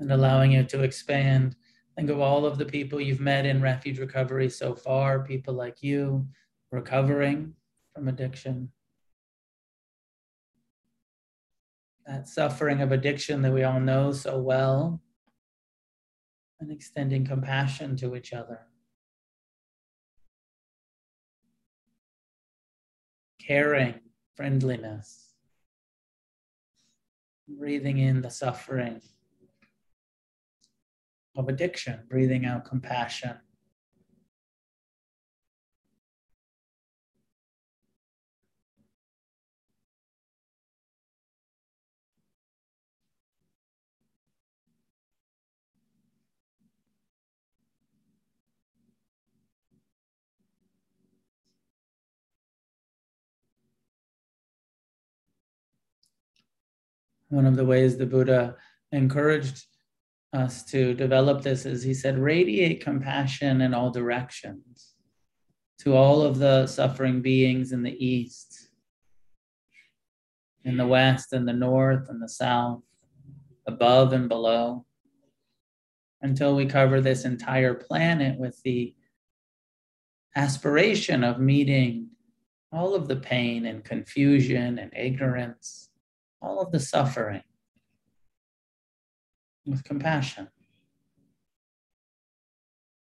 [0.00, 1.54] and allowing it to expand
[1.96, 5.82] Think of all of the people you've met in refuge recovery so far, people like
[5.82, 6.26] you
[6.70, 7.54] recovering
[7.94, 8.70] from addiction.
[12.06, 15.00] That suffering of addiction that we all know so well,
[16.60, 18.60] and extending compassion to each other.
[23.40, 24.00] Caring,
[24.36, 25.34] friendliness,
[27.48, 29.00] breathing in the suffering
[31.40, 33.34] of addiction, breathing out compassion.
[57.30, 58.56] One of the ways the Buddha
[58.92, 59.64] encouraged
[60.32, 64.94] us to develop this is he said, radiate compassion in all directions
[65.78, 68.68] to all of the suffering beings in the east,
[70.64, 72.82] in the west, in the north, and the south,
[73.66, 74.84] above and below,
[76.20, 78.94] until we cover this entire planet with the
[80.36, 82.08] aspiration of meeting
[82.72, 85.88] all of the pain and confusion and ignorance,
[86.42, 87.42] all of the suffering
[89.70, 90.48] with compassion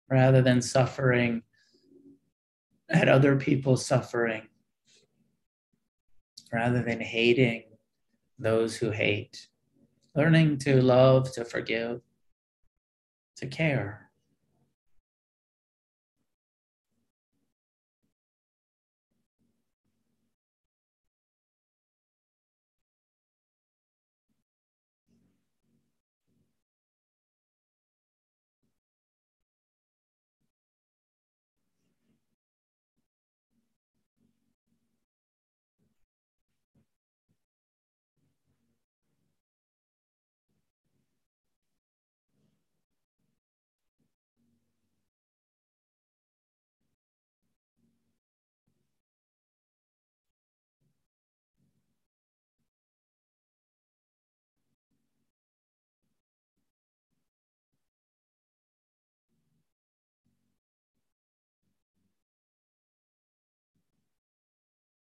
[0.08, 1.42] rather than suffering
[2.90, 4.42] at other people's suffering,
[6.52, 7.62] rather than hating
[8.38, 9.48] those who hate,
[10.16, 12.00] learning to love, to forgive,
[13.36, 14.09] to care.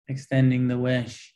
[0.09, 1.35] Extending the wish.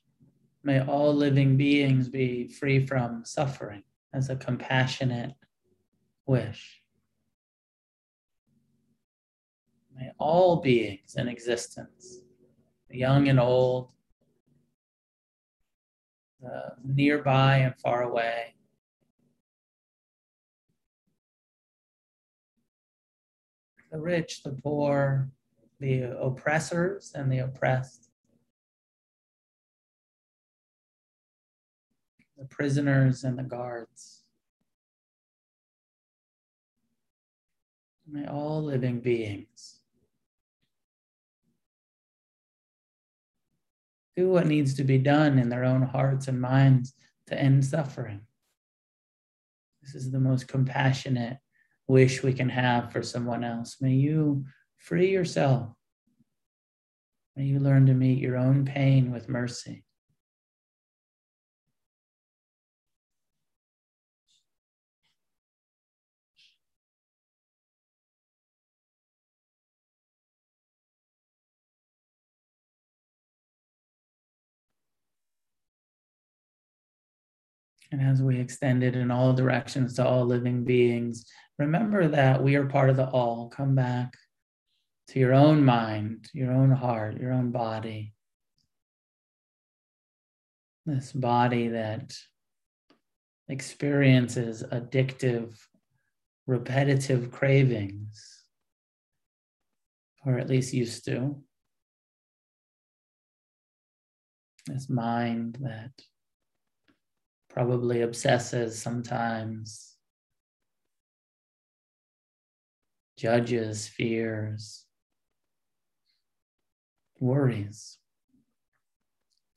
[0.63, 5.35] May all living beings be free from suffering as a compassionate
[6.27, 6.83] wish.
[9.97, 12.19] May all beings in existence,
[12.89, 13.89] the young and old,
[16.85, 18.55] nearby and far away,
[23.91, 25.31] the rich, the poor,
[25.81, 28.10] the oppressors, and the oppressed
[32.41, 34.23] the prisoners and the guards.
[38.11, 39.79] May all living beings
[44.17, 46.95] do what needs to be done in their own hearts and minds
[47.27, 48.23] to end suffering.
[49.83, 51.37] This is the most compassionate
[51.87, 53.77] wish we can have for someone else.
[53.81, 54.47] May you
[54.79, 55.69] free yourself.
[57.37, 59.85] May you learn to meet your own pain with mercy.
[77.93, 81.25] And as we extend it in all directions to all living beings,
[81.59, 83.49] remember that we are part of the all.
[83.49, 84.15] Come back
[85.09, 88.15] to your own mind, your own heart, your own body.
[90.87, 92.17] This body that
[93.49, 95.57] experiences addictive,
[96.47, 98.45] repetitive cravings,
[100.25, 101.43] or at least used to.
[104.67, 105.91] This mind that
[107.51, 109.97] probably obsesses sometimes,
[113.19, 114.87] judges, fears,
[117.19, 117.99] worries,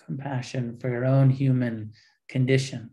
[0.06, 1.94] compassion for your own human
[2.28, 2.90] condition.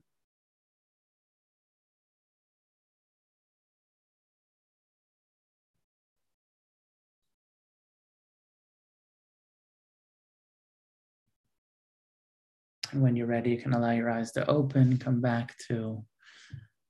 [12.92, 16.04] And when you're ready, you can allow your eyes to open, come back to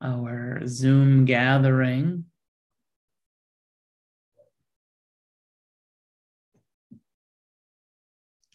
[0.03, 2.25] our Zoom gathering.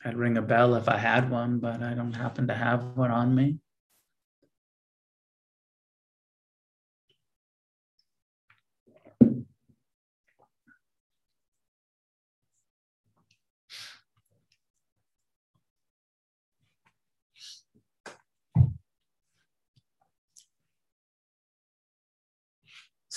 [0.03, 3.11] I'd ring a bell if I had one, but I don't happen to have one
[3.11, 3.57] on me.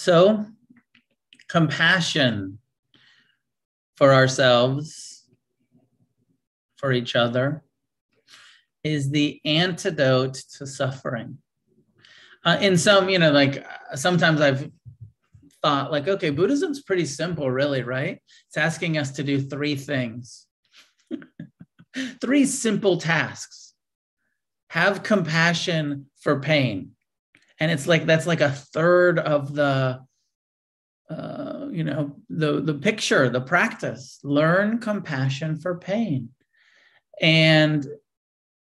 [0.00, 0.46] So,
[1.48, 2.60] compassion
[3.96, 5.24] for ourselves,
[6.76, 7.64] for each other,
[8.84, 11.38] is the antidote to suffering.
[12.44, 14.70] Uh, in some, you know, like sometimes I've
[15.62, 18.22] thought, like, okay, Buddhism's pretty simple, really, right?
[18.46, 20.46] It's asking us to do three things,
[22.20, 23.74] three simple tasks.
[24.68, 26.92] Have compassion for pain
[27.60, 30.00] and it's like that's like a third of the
[31.10, 34.18] uh, you know the the picture the practice.
[34.22, 36.30] Learn compassion for pain.
[37.20, 37.86] And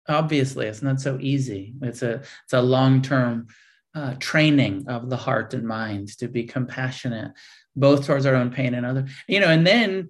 [0.09, 1.75] obviously it's not so easy.
[1.83, 3.49] It's a it's a long-term
[3.95, 7.33] uh, training of the heart and mind to be compassionate
[7.77, 10.09] both towards our own pain and other you know and then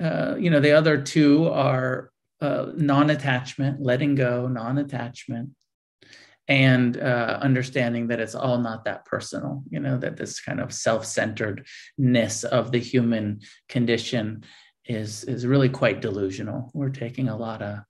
[0.00, 2.10] uh, you know the other two are
[2.40, 5.50] uh, non-attachment letting go non-attachment
[6.48, 10.72] and uh, understanding that it's all not that personal you know that this kind of
[10.72, 14.44] self-centeredness of the human condition
[14.88, 16.70] is is really quite delusional.
[16.72, 17.80] We're taking a lot of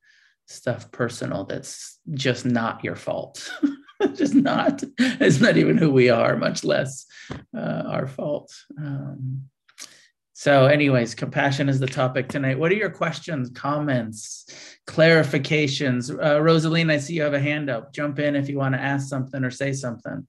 [0.46, 3.52] stuff personal that's just not your fault.
[4.14, 7.07] Just not it's not even who we are much less
[7.57, 8.54] uh, our fault.
[8.78, 9.48] Um,
[10.39, 12.59] so, anyways, compassion is the topic tonight.
[12.59, 14.45] What are your questions, comments,
[14.87, 16.11] clarifications?
[16.11, 17.95] Uh, Rosaline, I see you have a hand up.
[17.95, 20.26] Jump in if you want to ask something or say something.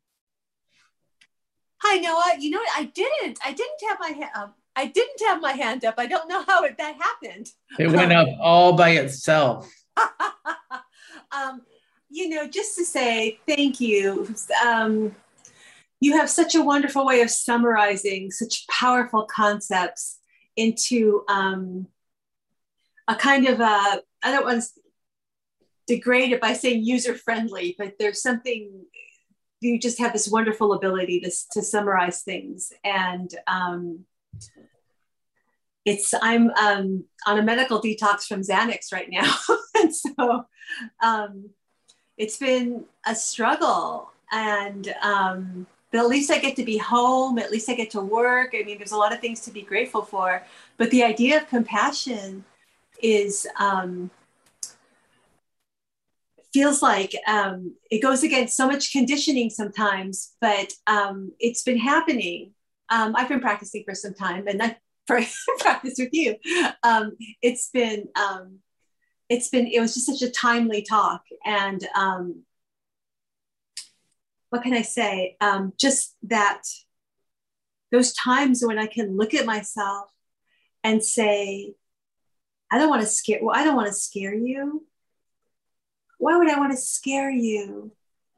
[1.80, 2.40] Hi, Noah.
[2.40, 2.70] You know what?
[2.78, 3.38] I didn't.
[3.44, 4.32] I didn't have my hand.
[4.34, 5.96] Um, I didn't have my hand up.
[5.98, 7.50] I don't know how it, that happened.
[7.78, 9.70] It went up all by itself.
[11.34, 11.64] um,
[12.10, 14.34] you know, just to say thank you.
[14.66, 15.14] Um,
[16.00, 20.20] you have such a wonderful way of summarizing such powerful concepts
[20.56, 21.88] into um,
[23.08, 24.70] a kind of a i don't want to
[25.88, 28.86] degrade it by saying user friendly but there's something
[29.60, 32.72] you just have this wonderful ability to, to summarize things.
[32.84, 34.06] And um,
[35.86, 39.34] it's i'm um, on a medical detox from xanax right now.
[39.80, 40.46] And so
[41.04, 41.52] um,
[42.18, 44.10] it's been a struggle.
[44.32, 45.68] And um,
[45.98, 47.40] but at least I get to be home.
[47.40, 48.54] At least I get to work.
[48.54, 50.44] I mean, there's a lot of things to be grateful for.
[50.78, 52.46] But the idea of compassion
[53.02, 54.12] is um,
[56.54, 62.52] feels like um, it goes against so much conditioning sometimes, but um, it's been happening.
[62.90, 64.78] Um, I've been practicing for some time, and I
[65.08, 66.36] practice with you.
[66.84, 68.60] Um, it's been um,
[69.30, 72.44] it's been it was just such a timely talk, and um,
[74.50, 75.36] what can I say?
[75.42, 76.64] Um, just that
[77.92, 80.10] those times when I can look at myself
[80.84, 81.74] and say,
[82.72, 84.86] I don't want to scare, well, I don't want to scare you.
[86.18, 87.92] Why would I want to scare you?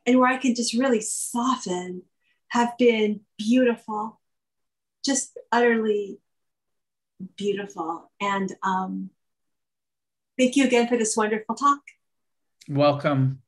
[0.06, 2.04] And where I can just really soften,
[2.50, 4.20] have been beautiful,
[5.06, 6.20] just utterly
[7.36, 8.12] beautiful.
[8.20, 9.12] And um,
[10.38, 11.82] thank you again for this wonderful talk.
[12.68, 13.42] Welcome.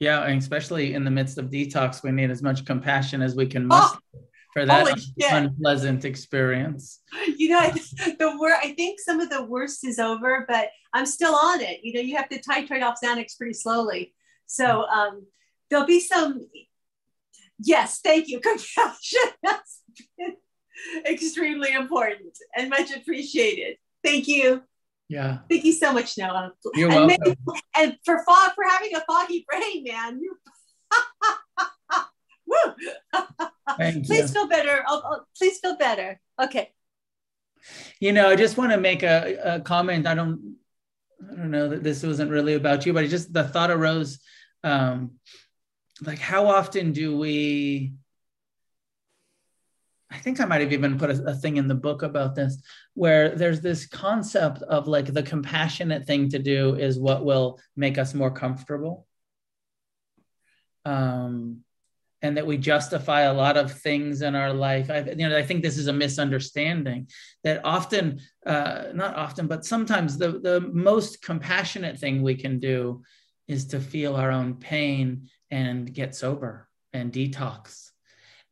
[0.00, 3.46] Yeah, and especially in the midst of detox, we need as much compassion as we
[3.46, 3.98] can muster.
[4.14, 4.20] Oh
[4.52, 4.98] for that
[5.30, 7.00] unpleasant experience.
[7.36, 7.70] You know,
[8.18, 11.80] the wor- I think some of the worst is over, but I'm still on it.
[11.82, 14.14] You know, you have to titrate off Xanax pretty slowly.
[14.46, 15.26] So um,
[15.68, 16.40] there'll be some.
[17.58, 18.40] Yes, thank you.
[18.42, 19.82] Compassion has
[20.18, 20.36] been
[21.06, 23.76] extremely important and much appreciated.
[24.02, 24.62] Thank you.
[25.10, 25.38] Yeah.
[25.50, 26.52] Thank you so much, Noah.
[26.72, 27.18] You're and welcome.
[27.24, 27.36] Maybe,
[27.76, 30.20] and for fog for having a foggy brain, man.
[32.46, 32.74] Woo!
[33.76, 34.28] Thank please you.
[34.28, 34.84] feel better.
[34.86, 36.20] I'll, I'll, please feel better.
[36.40, 36.72] Okay.
[37.98, 40.06] You know, I just want to make a, a, comment.
[40.06, 40.54] I don't,
[41.28, 44.20] I don't know that this wasn't really about you, but just the thought arose,
[44.62, 45.14] um,
[46.06, 47.94] like how often do we?
[50.10, 52.60] I think I might have even put a, a thing in the book about this,
[52.94, 57.96] where there's this concept of like the compassionate thing to do is what will make
[57.96, 59.06] us more comfortable.
[60.84, 61.60] Um,
[62.22, 64.90] and that we justify a lot of things in our life.
[64.90, 67.08] I, you know, I think this is a misunderstanding
[67.44, 73.02] that often, uh, not often, but sometimes the, the most compassionate thing we can do
[73.48, 77.89] is to feel our own pain and get sober and detox.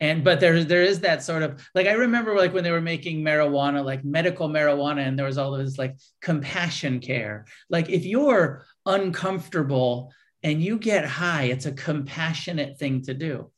[0.00, 2.80] And but there, there is that sort of like I remember like when they were
[2.80, 7.46] making marijuana, like medical marijuana, and there was all this like compassion care.
[7.68, 13.50] Like if you're uncomfortable and you get high, it's a compassionate thing to do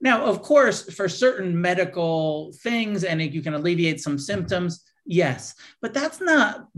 [0.00, 5.92] now, of course, for certain medical things, and you can alleviate some symptoms, yes, but
[5.92, 6.68] that's not,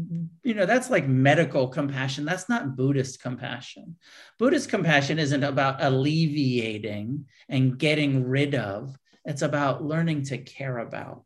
[0.42, 2.24] you know, that's like medical compassion.
[2.24, 3.96] That's not Buddhist compassion.
[4.38, 11.24] Buddhist compassion isn't about alleviating and getting rid of, it's about learning to care about.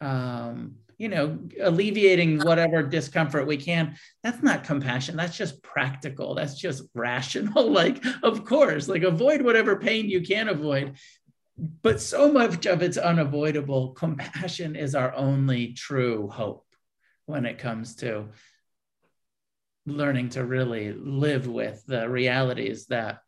[0.00, 3.96] Um, you know, alleviating whatever discomfort we can.
[4.22, 5.16] That's not compassion.
[5.16, 6.34] That's just practical.
[6.34, 7.70] That's just rational.
[7.70, 10.96] like, of course, like avoid whatever pain you can avoid.
[11.82, 13.92] But so much of it's unavoidable.
[13.92, 16.66] Compassion is our only true hope
[17.26, 18.28] when it comes to
[19.86, 23.20] learning to really live with the realities that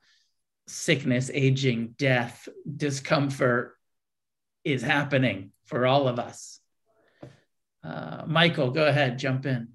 [0.69, 3.77] sickness, aging, death, discomfort
[4.65, 6.61] is happening for all of us.
[7.83, 9.69] Uh, Michael, go ahead, jump in.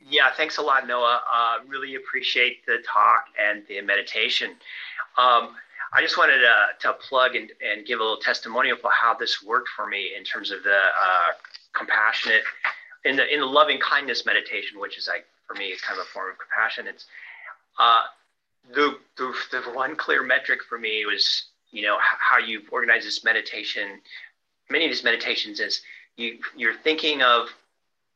[0.00, 1.22] Yeah, thanks a lot, Noah.
[1.32, 4.50] Uh, really appreciate the talk and the meditation.
[5.16, 5.54] Um,
[5.94, 9.42] I just wanted to, to plug and, and, give a little testimonial for how this
[9.42, 11.32] worked for me in terms of the uh,
[11.74, 12.42] compassionate,
[13.04, 16.06] in the in the loving kindness meditation, which is like for me, it's kind of
[16.06, 16.86] a form of compassion.
[16.86, 17.06] It's
[17.78, 18.02] uh,
[18.74, 23.24] the, the the one clear metric for me was you know how you organize this
[23.24, 24.00] meditation
[24.70, 25.82] many of these meditations is
[26.16, 27.48] you you're thinking of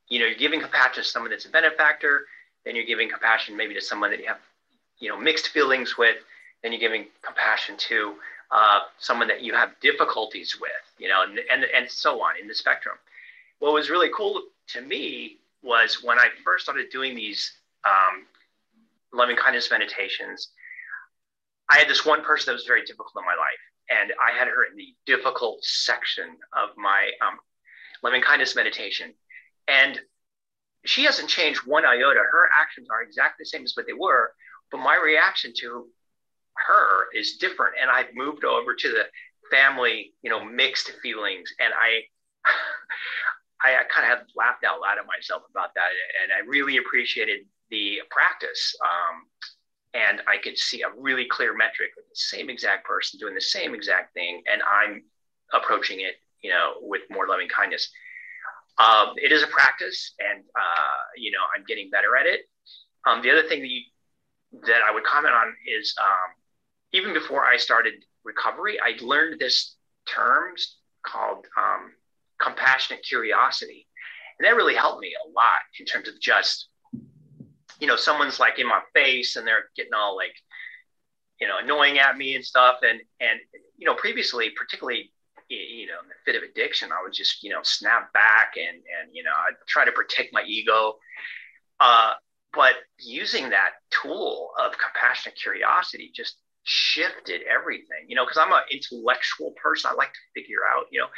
[0.08, 2.26] you know you're giving compassion to someone that's a benefactor
[2.64, 4.38] then you're giving compassion maybe to someone that you have
[4.98, 6.16] you know mixed feelings with
[6.62, 8.14] then you're giving compassion to
[8.50, 12.46] uh, someone that you have difficulties with you know and, and and so on in
[12.46, 12.96] the spectrum.
[13.58, 17.52] What was really cool to me was when i first started doing these
[17.84, 18.26] um,
[19.12, 20.50] loving kindness meditations
[21.70, 24.48] i had this one person that was very difficult in my life and I had
[24.48, 27.38] her in the difficult section of my um,
[28.02, 29.14] loving kindness meditation.
[29.68, 30.00] And
[30.84, 32.20] she hasn't changed one iota.
[32.20, 34.32] Her actions are exactly the same as what they were,
[34.70, 35.86] but my reaction to
[36.54, 37.74] her is different.
[37.80, 39.04] And I've moved over to the
[39.50, 41.52] family, you know, mixed feelings.
[41.60, 42.02] And I,
[43.62, 45.90] I kind of have laughed out loud at myself about that.
[46.22, 47.40] And I really appreciated
[47.70, 48.74] the practice.
[48.82, 49.26] Um,
[49.94, 53.40] and I could see a really clear metric with the same exact person doing the
[53.40, 55.04] same exact thing, and I'm
[55.54, 57.90] approaching it, you know, with more loving kindness.
[58.78, 62.42] Um, it is a practice, and uh, you know, I'm getting better at it.
[63.06, 63.82] Um, the other thing that you
[64.66, 66.34] that I would comment on is um,
[66.92, 67.94] even before I started
[68.24, 70.54] recovery, I learned this term
[71.04, 71.92] called um,
[72.40, 73.86] compassionate curiosity,
[74.38, 76.68] and that really helped me a lot in terms of just
[77.80, 80.34] you know, someone's like in my face and they're getting all like,
[81.40, 82.76] you know, annoying at me and stuff.
[82.82, 83.40] And, and,
[83.76, 85.10] you know, previously, particularly,
[85.48, 88.76] you know, in the fit of addiction, I would just, you know, snap back and,
[88.76, 90.94] and, you know, I'd try to protect my ego.
[91.78, 92.12] Uh,
[92.54, 98.62] but using that tool of compassionate curiosity just shifted everything, you know, because I'm an
[98.72, 99.90] intellectual person.
[99.92, 101.08] I like to figure out, you know,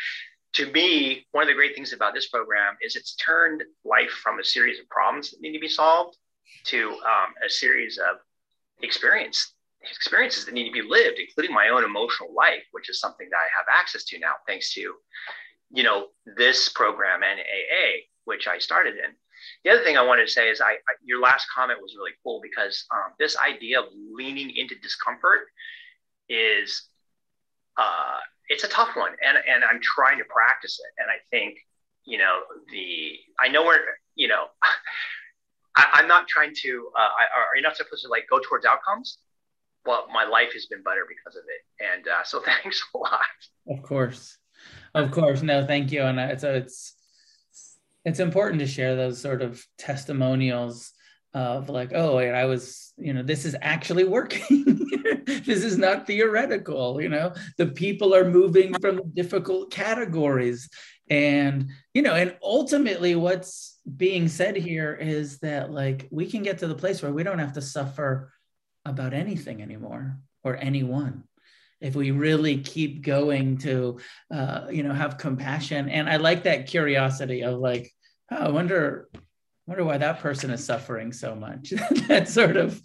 [0.54, 4.40] to me, one of the great things about this program is it's turned life from
[4.40, 6.16] a series of problems that need to be solved
[6.64, 8.18] to um, a series of
[8.82, 9.54] experience
[9.90, 13.36] experiences that need to be lived, including my own emotional life, which is something that
[13.36, 14.94] I have access to now, thanks to,
[15.70, 19.14] you know, this program and AA, which I started in.
[19.64, 22.12] The other thing I wanted to say is I, I your last comment was really
[22.24, 25.46] cool because um, this idea of leaning into discomfort
[26.28, 26.88] is
[27.76, 28.18] uh,
[28.48, 31.00] it's a tough one, and and I'm trying to practice it.
[31.00, 31.58] And I think
[32.04, 32.40] you know
[32.72, 33.80] the I know where
[34.16, 34.46] you know
[35.78, 36.90] I, am not trying to.
[36.96, 39.18] Uh, I, are you not supposed to like go towards outcomes?
[39.86, 43.20] Well, my life has been better because of it, and uh, so thanks a lot.
[43.68, 44.36] Of course,
[44.94, 45.42] of course.
[45.42, 46.94] No, thank you, and it's it's
[48.04, 50.92] it's important to share those sort of testimonials
[51.34, 54.64] of like, oh, wait, I was, you know, this is actually working.
[55.26, 57.00] this is not theoretical.
[57.00, 60.68] You know, the people are moving from difficult categories,
[61.10, 66.58] and you know, and ultimately, what's being said here is that like we can get
[66.58, 68.32] to the place where we don't have to suffer
[68.84, 71.24] about anything anymore or anyone.
[71.80, 74.00] If we really keep going to
[74.32, 75.88] uh, you know have compassion.
[75.88, 77.90] And i like that curiosity of like
[78.30, 79.08] oh, i wonder
[79.66, 81.74] wonder why that person is suffering so much.
[82.08, 82.80] That sort of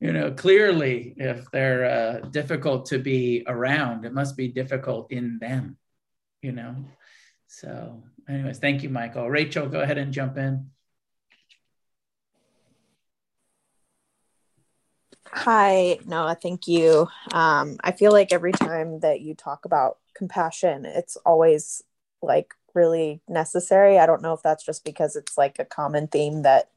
[0.00, 5.38] you know clearly if they're uh, difficult to be around it must be difficult in
[5.38, 5.76] them
[6.40, 6.74] you know
[7.52, 10.70] so anyways thank you michael rachel go ahead and jump in
[15.34, 16.36] Hi, Noah.
[16.40, 17.08] Thank you.
[17.32, 21.82] Um, I feel like every time that you talk about compassion, it's always
[22.20, 23.98] like really necessary.
[23.98, 26.68] I don't know if that's just because it's like a common theme that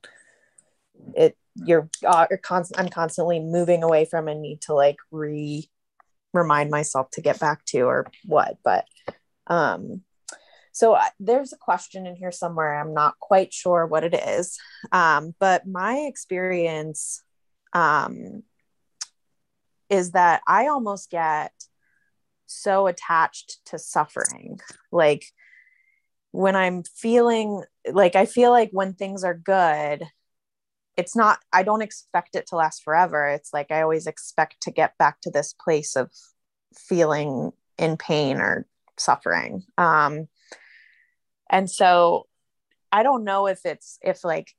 [1.15, 5.69] it you're, uh, you're const- I'm constantly moving away from and need to like re
[6.33, 8.57] remind myself to get back to or what.
[8.63, 8.85] But
[9.47, 10.01] um,
[10.75, 12.77] so uh, there's a question in here somewhere.
[12.77, 14.59] I'm not quite sure what it is.
[14.91, 17.23] Um, but my experience
[17.71, 18.43] um,
[19.89, 21.53] is that I almost get
[22.45, 24.59] so attached to suffering.
[24.91, 25.23] Like
[26.31, 30.03] when I'm feeling like I feel like when things are good,
[30.97, 33.29] it's not, I don't expect it to last forever.
[33.29, 36.11] It's like I always expect to get back to this place of
[36.75, 38.67] feeling in pain or
[38.97, 39.63] suffering.
[39.77, 40.27] Um,
[41.49, 42.27] and so
[42.91, 44.53] I don't know if it's, if like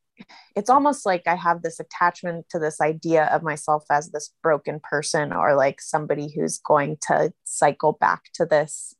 [0.54, 4.80] it's almost like I have this attachment to this idea of myself as this broken
[4.80, 8.94] person or like somebody who's going to cycle back to this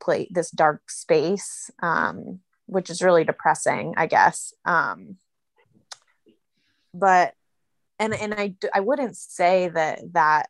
[0.00, 4.54] place, this dark space, um, which is really depressing, I guess.
[4.64, 5.16] Um,
[6.94, 7.34] but,
[7.98, 10.48] and, and I, I wouldn't say that that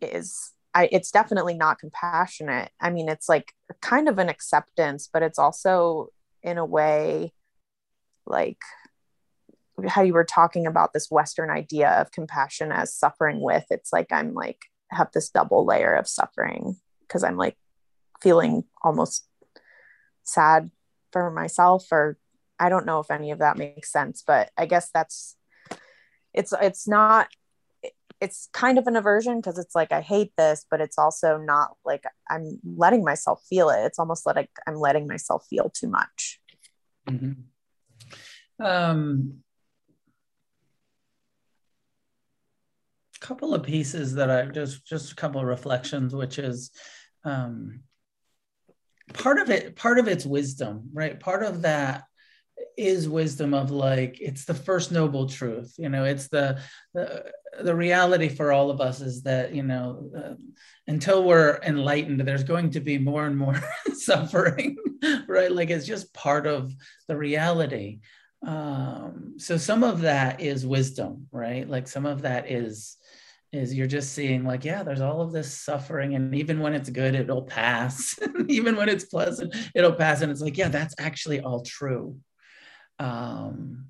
[0.00, 2.70] is, I, it's definitely not compassionate.
[2.78, 6.08] I mean, it's like kind of an acceptance, but it's also
[6.42, 7.32] in a way,
[8.26, 8.58] like
[9.88, 14.10] how you were talking about this western idea of compassion as suffering with it's like
[14.10, 17.56] i'm like have this double layer of suffering because i'm like
[18.22, 19.26] feeling almost
[20.22, 20.70] sad
[21.12, 22.16] for myself or
[22.58, 25.36] i don't know if any of that makes sense but i guess that's
[26.32, 27.28] it's it's not
[28.20, 31.76] it's kind of an aversion because it's like i hate this but it's also not
[31.84, 36.40] like i'm letting myself feel it it's almost like i'm letting myself feel too much
[37.08, 37.32] mm-hmm.
[38.58, 39.42] Um,
[43.20, 46.70] couple of pieces that I just just a couple of reflections, which is
[47.24, 47.80] um,
[49.14, 49.76] part of it.
[49.76, 51.18] Part of it's wisdom, right?
[51.18, 52.04] Part of that
[52.76, 56.58] is wisdom of like it's the first noble truth you know it's the
[56.94, 57.24] the,
[57.62, 60.34] the reality for all of us is that you know uh,
[60.86, 63.58] until we're enlightened there's going to be more and more
[63.94, 64.76] suffering
[65.26, 65.52] right?
[65.52, 66.74] Like it's just part of
[67.08, 68.00] the reality.
[68.46, 71.68] Um, so some of that is wisdom right?
[71.68, 72.96] Like some of that is
[73.52, 76.90] is you're just seeing like yeah there's all of this suffering and even when it's
[76.90, 78.18] good it'll pass.
[78.48, 80.20] Even when it's pleasant it'll pass.
[80.20, 82.16] And it's like yeah that's actually all true
[82.98, 83.86] um,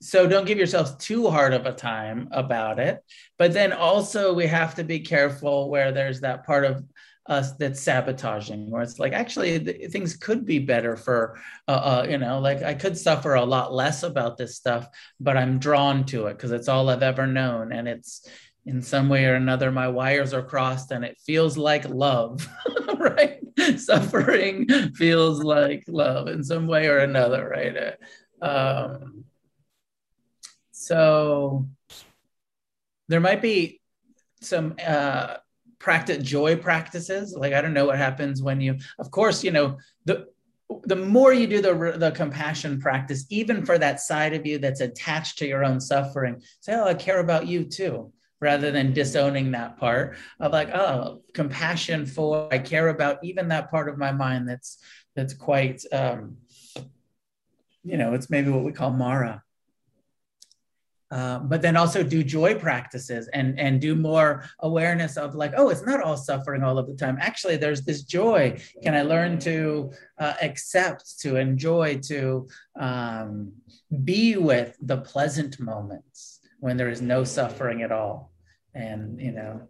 [0.00, 3.02] so don't give yourselves too hard of a time about it.
[3.36, 6.84] But then also we have to be careful where there's that part of
[7.26, 11.38] us that's sabotaging where it's like actually th- things could be better for
[11.68, 14.88] uh, uh, you know like i could suffer a lot less about this stuff
[15.20, 17.70] but i'm drawn to it because it's all i've ever known.
[17.70, 18.26] And it's
[18.68, 22.46] in some way or another my wires are crossed and it feels like love
[22.98, 23.40] right?
[23.76, 27.94] Suffering feels like love in some way or another right?
[28.42, 29.24] Um,
[30.70, 31.66] so
[33.08, 33.80] there might be
[34.42, 35.38] some uh,
[35.78, 37.34] practice joy practices.
[37.34, 40.26] Like I don't know what happens when you, of course, you know the
[40.84, 44.82] the more you do the, the compassion practice, even for that side of you that's
[44.82, 49.50] attached to your own suffering, say, Oh, I care about you too, rather than disowning
[49.52, 54.12] that part of like, Oh, compassion for, I care about even that part of my
[54.12, 54.78] mind that's,
[55.14, 56.36] that's quite, um,
[57.82, 59.42] you know, it's maybe what we call Mara.
[61.10, 65.70] Uh, but then also do joy practices and and do more awareness of like oh
[65.70, 67.16] it's not all suffering all of the time.
[67.18, 68.54] Actually there's this joy.
[68.82, 72.46] Can i learn to uh, accept to enjoy to
[72.78, 73.52] um,
[74.04, 78.32] be with the pleasant moments when there is no suffering at all
[78.74, 79.60] and you know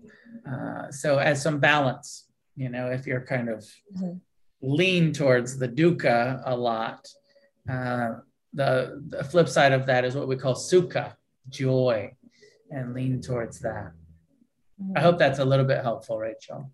[0.51, 3.67] uh, so as some balance you know if you're kind of
[3.97, 4.17] mm-hmm.
[4.63, 7.07] lean towards the dukkha a lot
[7.71, 8.15] uh,
[8.55, 11.15] the, the flip side of that is what we call sukha
[11.49, 12.13] joy
[12.71, 13.93] and lean towards that.
[14.95, 16.71] I hope that's a little bit helpful, Rachel.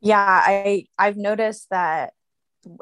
[0.00, 2.12] Yeah, I I've noticed that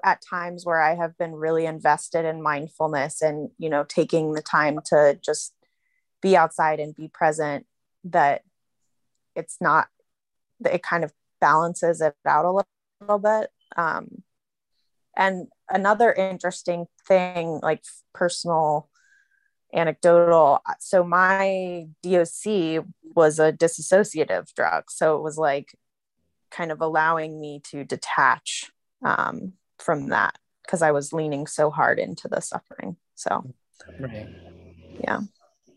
[0.05, 4.43] at times where I have been really invested in mindfulness and you know taking the
[4.43, 5.55] time to just
[6.20, 7.66] be outside and be present
[8.05, 8.43] that
[9.35, 9.89] it's not
[10.64, 12.68] it kind of balances it out a little,
[13.01, 14.22] little bit um,
[15.16, 17.83] and another interesting thing like
[18.14, 18.89] personal
[19.74, 20.61] anecdotal.
[20.80, 24.91] So my DOC was a dissociative drug.
[24.91, 25.76] So it was like
[26.51, 28.70] kind of allowing me to detach
[29.05, 32.97] um, from that because I was leaning so hard into the suffering.
[33.14, 33.53] So,
[33.99, 34.28] right.
[35.01, 35.20] yeah.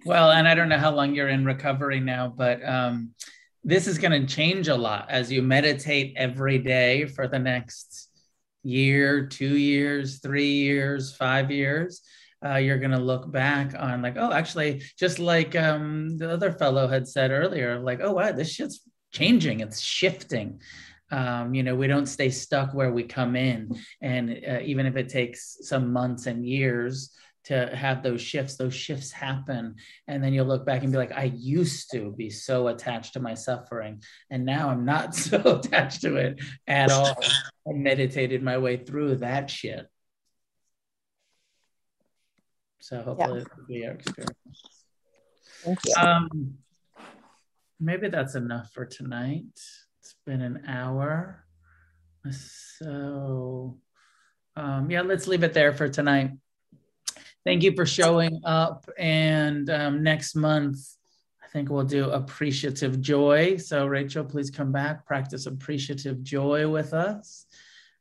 [0.05, 3.11] Well, and I don't know how long you're in recovery now, but um,
[3.63, 8.09] this is going to change a lot as you meditate every day for the next
[8.63, 12.01] year, two years, three years, five years
[12.45, 16.51] uh, you're going to look back on like, oh, actually, just like um, the other
[16.51, 18.81] fellow had said earlier, like, oh, wow, this shit's
[19.11, 20.61] changing, it's shifting.
[21.11, 23.79] Um, you know, we don't stay stuck where we come in.
[24.01, 27.11] And uh, even if it takes some months and years
[27.45, 29.75] to have those shifts, those shifts happen.
[30.07, 33.19] And then you'll look back and be like, I used to be so attached to
[33.19, 34.01] my suffering.
[34.31, 37.15] And now I'm not so attached to it at all.
[37.67, 39.87] I meditated my way through that shit.
[42.79, 43.63] So hopefully yeah.
[43.67, 44.35] be our experience.
[45.63, 45.93] Thank you.
[45.95, 46.57] Um,
[47.79, 49.59] maybe that's enough for tonight.
[50.25, 51.45] Been an hour.
[52.31, 53.77] So
[54.55, 56.31] um, yeah, let's leave it there for tonight.
[57.45, 58.89] Thank you for showing up.
[58.97, 60.79] And um, next month,
[61.43, 63.57] I think we'll do appreciative joy.
[63.57, 67.45] So, Rachel, please come back, practice appreciative joy with us,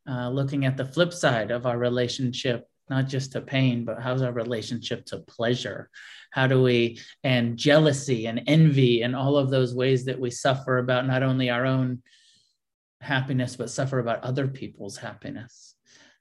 [0.08, 4.22] uh, looking at the flip side of our relationship not just to pain, but how's
[4.22, 5.90] our relationship to pleasure?
[6.30, 10.78] How do we, and jealousy and envy and all of those ways that we suffer
[10.78, 12.02] about not only our own
[13.00, 15.74] happiness, but suffer about other people's happiness.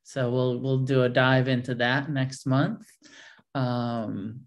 [0.03, 2.85] So we'll we'll do a dive into that next month.
[3.55, 4.41] Um,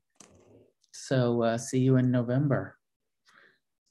[0.93, 2.76] so uh, see you in November.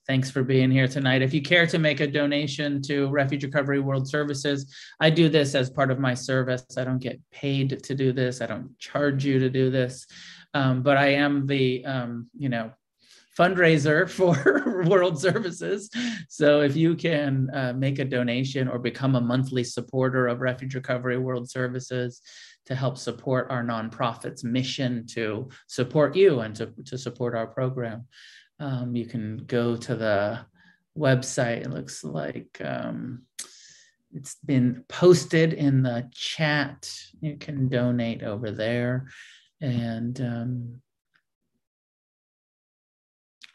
[0.07, 1.23] Thanks for being here tonight.
[1.23, 5.55] If you care to make a donation to Refuge Recovery World Services, I do this
[5.55, 6.63] as part of my service.
[6.77, 8.39] I don't get paid to do this.
[8.39, 10.05] I don't charge you to do this,
[10.53, 12.71] um, but I am the um, you know
[13.35, 15.89] fundraiser for World Services.
[16.29, 20.75] So if you can uh, make a donation or become a monthly supporter of Refuge
[20.75, 22.21] Recovery World Services
[22.67, 28.05] to help support our nonprofit's mission to support you and to, to support our program
[28.59, 30.39] um, you can go to the
[30.97, 31.61] website.
[31.61, 33.23] It looks like um,
[34.13, 36.89] it's been posted in the chat.
[37.19, 39.07] You can donate over there.
[39.61, 40.81] And um,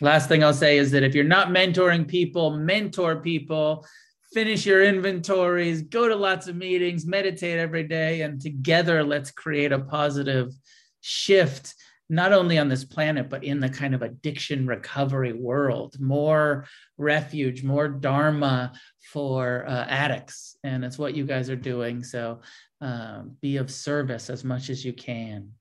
[0.00, 3.86] last thing I'll say is that if you're not mentoring people, mentor people.
[4.32, 9.72] Finish your inventories, go to lots of meetings, meditate every day, and together let's create
[9.72, 10.52] a positive
[11.00, 11.74] shift
[12.10, 16.66] not only on this planet, but in the kind of addiction recovery world, more
[16.98, 18.72] refuge, more Dharma
[19.12, 20.56] for uh, addicts.
[20.64, 22.02] And it's what you guys are doing.
[22.02, 22.40] So
[22.80, 25.52] um, be of service as much as you can.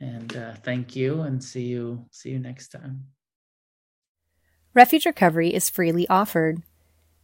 [0.00, 3.04] And uh, thank you and see you, see you next time.
[4.74, 6.62] Refuge Recovery is freely offered.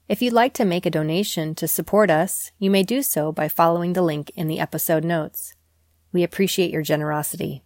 [0.09, 3.49] If you'd like to make a donation to support us, you may do so by
[3.49, 5.55] following the link in the episode notes.
[6.13, 7.65] We appreciate your generosity.